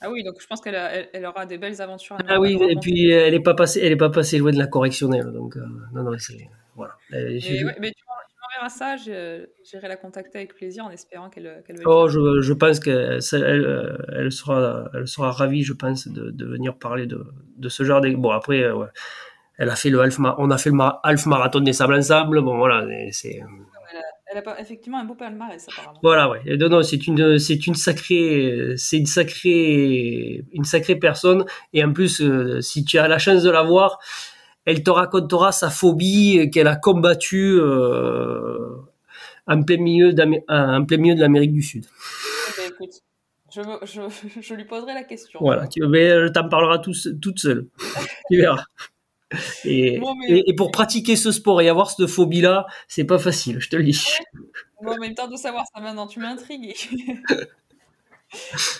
[0.00, 2.16] Ah oui, donc je pense qu'elle elle, aura des belles aventures.
[2.28, 4.68] Ah oui, et puis elle n'est pas passée, elle est pas passée loin de la
[4.68, 6.96] correctionnelle, donc euh, non non c'est voilà.
[7.10, 8.04] mais tu
[8.58, 12.80] m'enverras ça, j'irai la contacter avec plaisir en espérant qu'elle qu Oh, je, je, pense
[12.80, 17.68] qu'elle elle, elle, sera, elle sera ravie, je pense, de, de venir parler de, de
[17.68, 18.10] ce genre de.
[18.10, 18.88] Bon après, euh, ouais.
[19.58, 22.40] elle a fait le half, on a fait le half marathon des sables ensemble.
[22.42, 23.40] Bon voilà, c'est
[24.30, 25.98] elle a effectivement un beau palmarès apparemment.
[26.02, 26.40] Voilà, ouais.
[26.58, 31.46] Non, non, c'est une, c'est une sacrée, c'est une sacrée, une sacrée personne.
[31.72, 33.98] Et en plus, euh, si tu as la chance de la voir,
[34.68, 38.76] elle te racontera sa phobie qu'elle a combattue euh,
[39.46, 40.14] en plein milieu,
[40.48, 41.86] en plein milieu de l'Amérique du Sud.
[41.86, 43.02] Eh ben, écoute,
[43.50, 45.40] je, je, je, lui poserai la question.
[45.40, 46.92] Voilà, tu, mais elle t'en parlera tout,
[47.22, 47.66] toute seule.
[48.30, 48.62] tu verras.
[49.64, 53.76] Et, et, pour pratiquer ce sport et avoir cette phobie-là, c'est pas facile, je te
[53.76, 54.04] le dis.
[54.82, 56.74] Bon, en même temps de savoir ça maintenant, tu m'intrigues.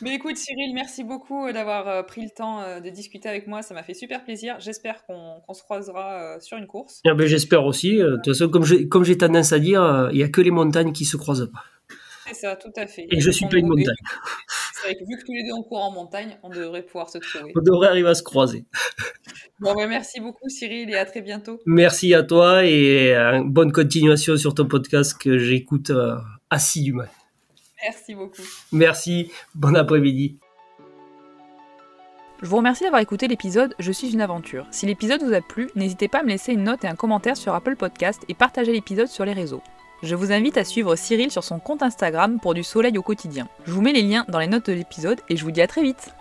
[0.02, 3.62] Mais écoute, Cyril, merci beaucoup d'avoir euh, pris le temps euh, de discuter avec moi.
[3.62, 4.56] Ça m'a fait super plaisir.
[4.60, 7.00] J'espère qu'on se croisera euh, sur une course.
[7.06, 7.96] Ah ben, J'espère aussi.
[7.96, 11.04] De toute façon, comme j'ai tendance à dire, il n'y a que les montagnes qui
[11.04, 11.64] se croisent pas.
[12.26, 13.06] C'est ça, tout à fait.
[13.10, 13.94] Et, je suis pas une montagne.
[14.86, 17.52] vu que tous les deux on court en montagne, on devrait pouvoir se trouver.
[17.56, 18.66] On devrait arriver à se croiser.
[19.60, 21.58] Bon, ben, merci beaucoup Cyril et à très bientôt.
[21.64, 23.14] Merci à toi et
[23.46, 25.90] bonne continuation sur ton podcast que j'écoute
[26.50, 27.04] assidûment.
[27.82, 28.42] Merci beaucoup.
[28.72, 30.38] Merci, bon après-midi.
[32.40, 34.66] Je vous remercie d'avoir écouté l'épisode Je suis une aventure.
[34.70, 37.36] Si l'épisode vous a plu, n'hésitez pas à me laisser une note et un commentaire
[37.36, 39.62] sur Apple Podcast et partager l'épisode sur les réseaux.
[40.04, 43.48] Je vous invite à suivre Cyril sur son compte Instagram pour du soleil au quotidien.
[43.66, 45.66] Je vous mets les liens dans les notes de l'épisode et je vous dis à
[45.66, 46.12] très vite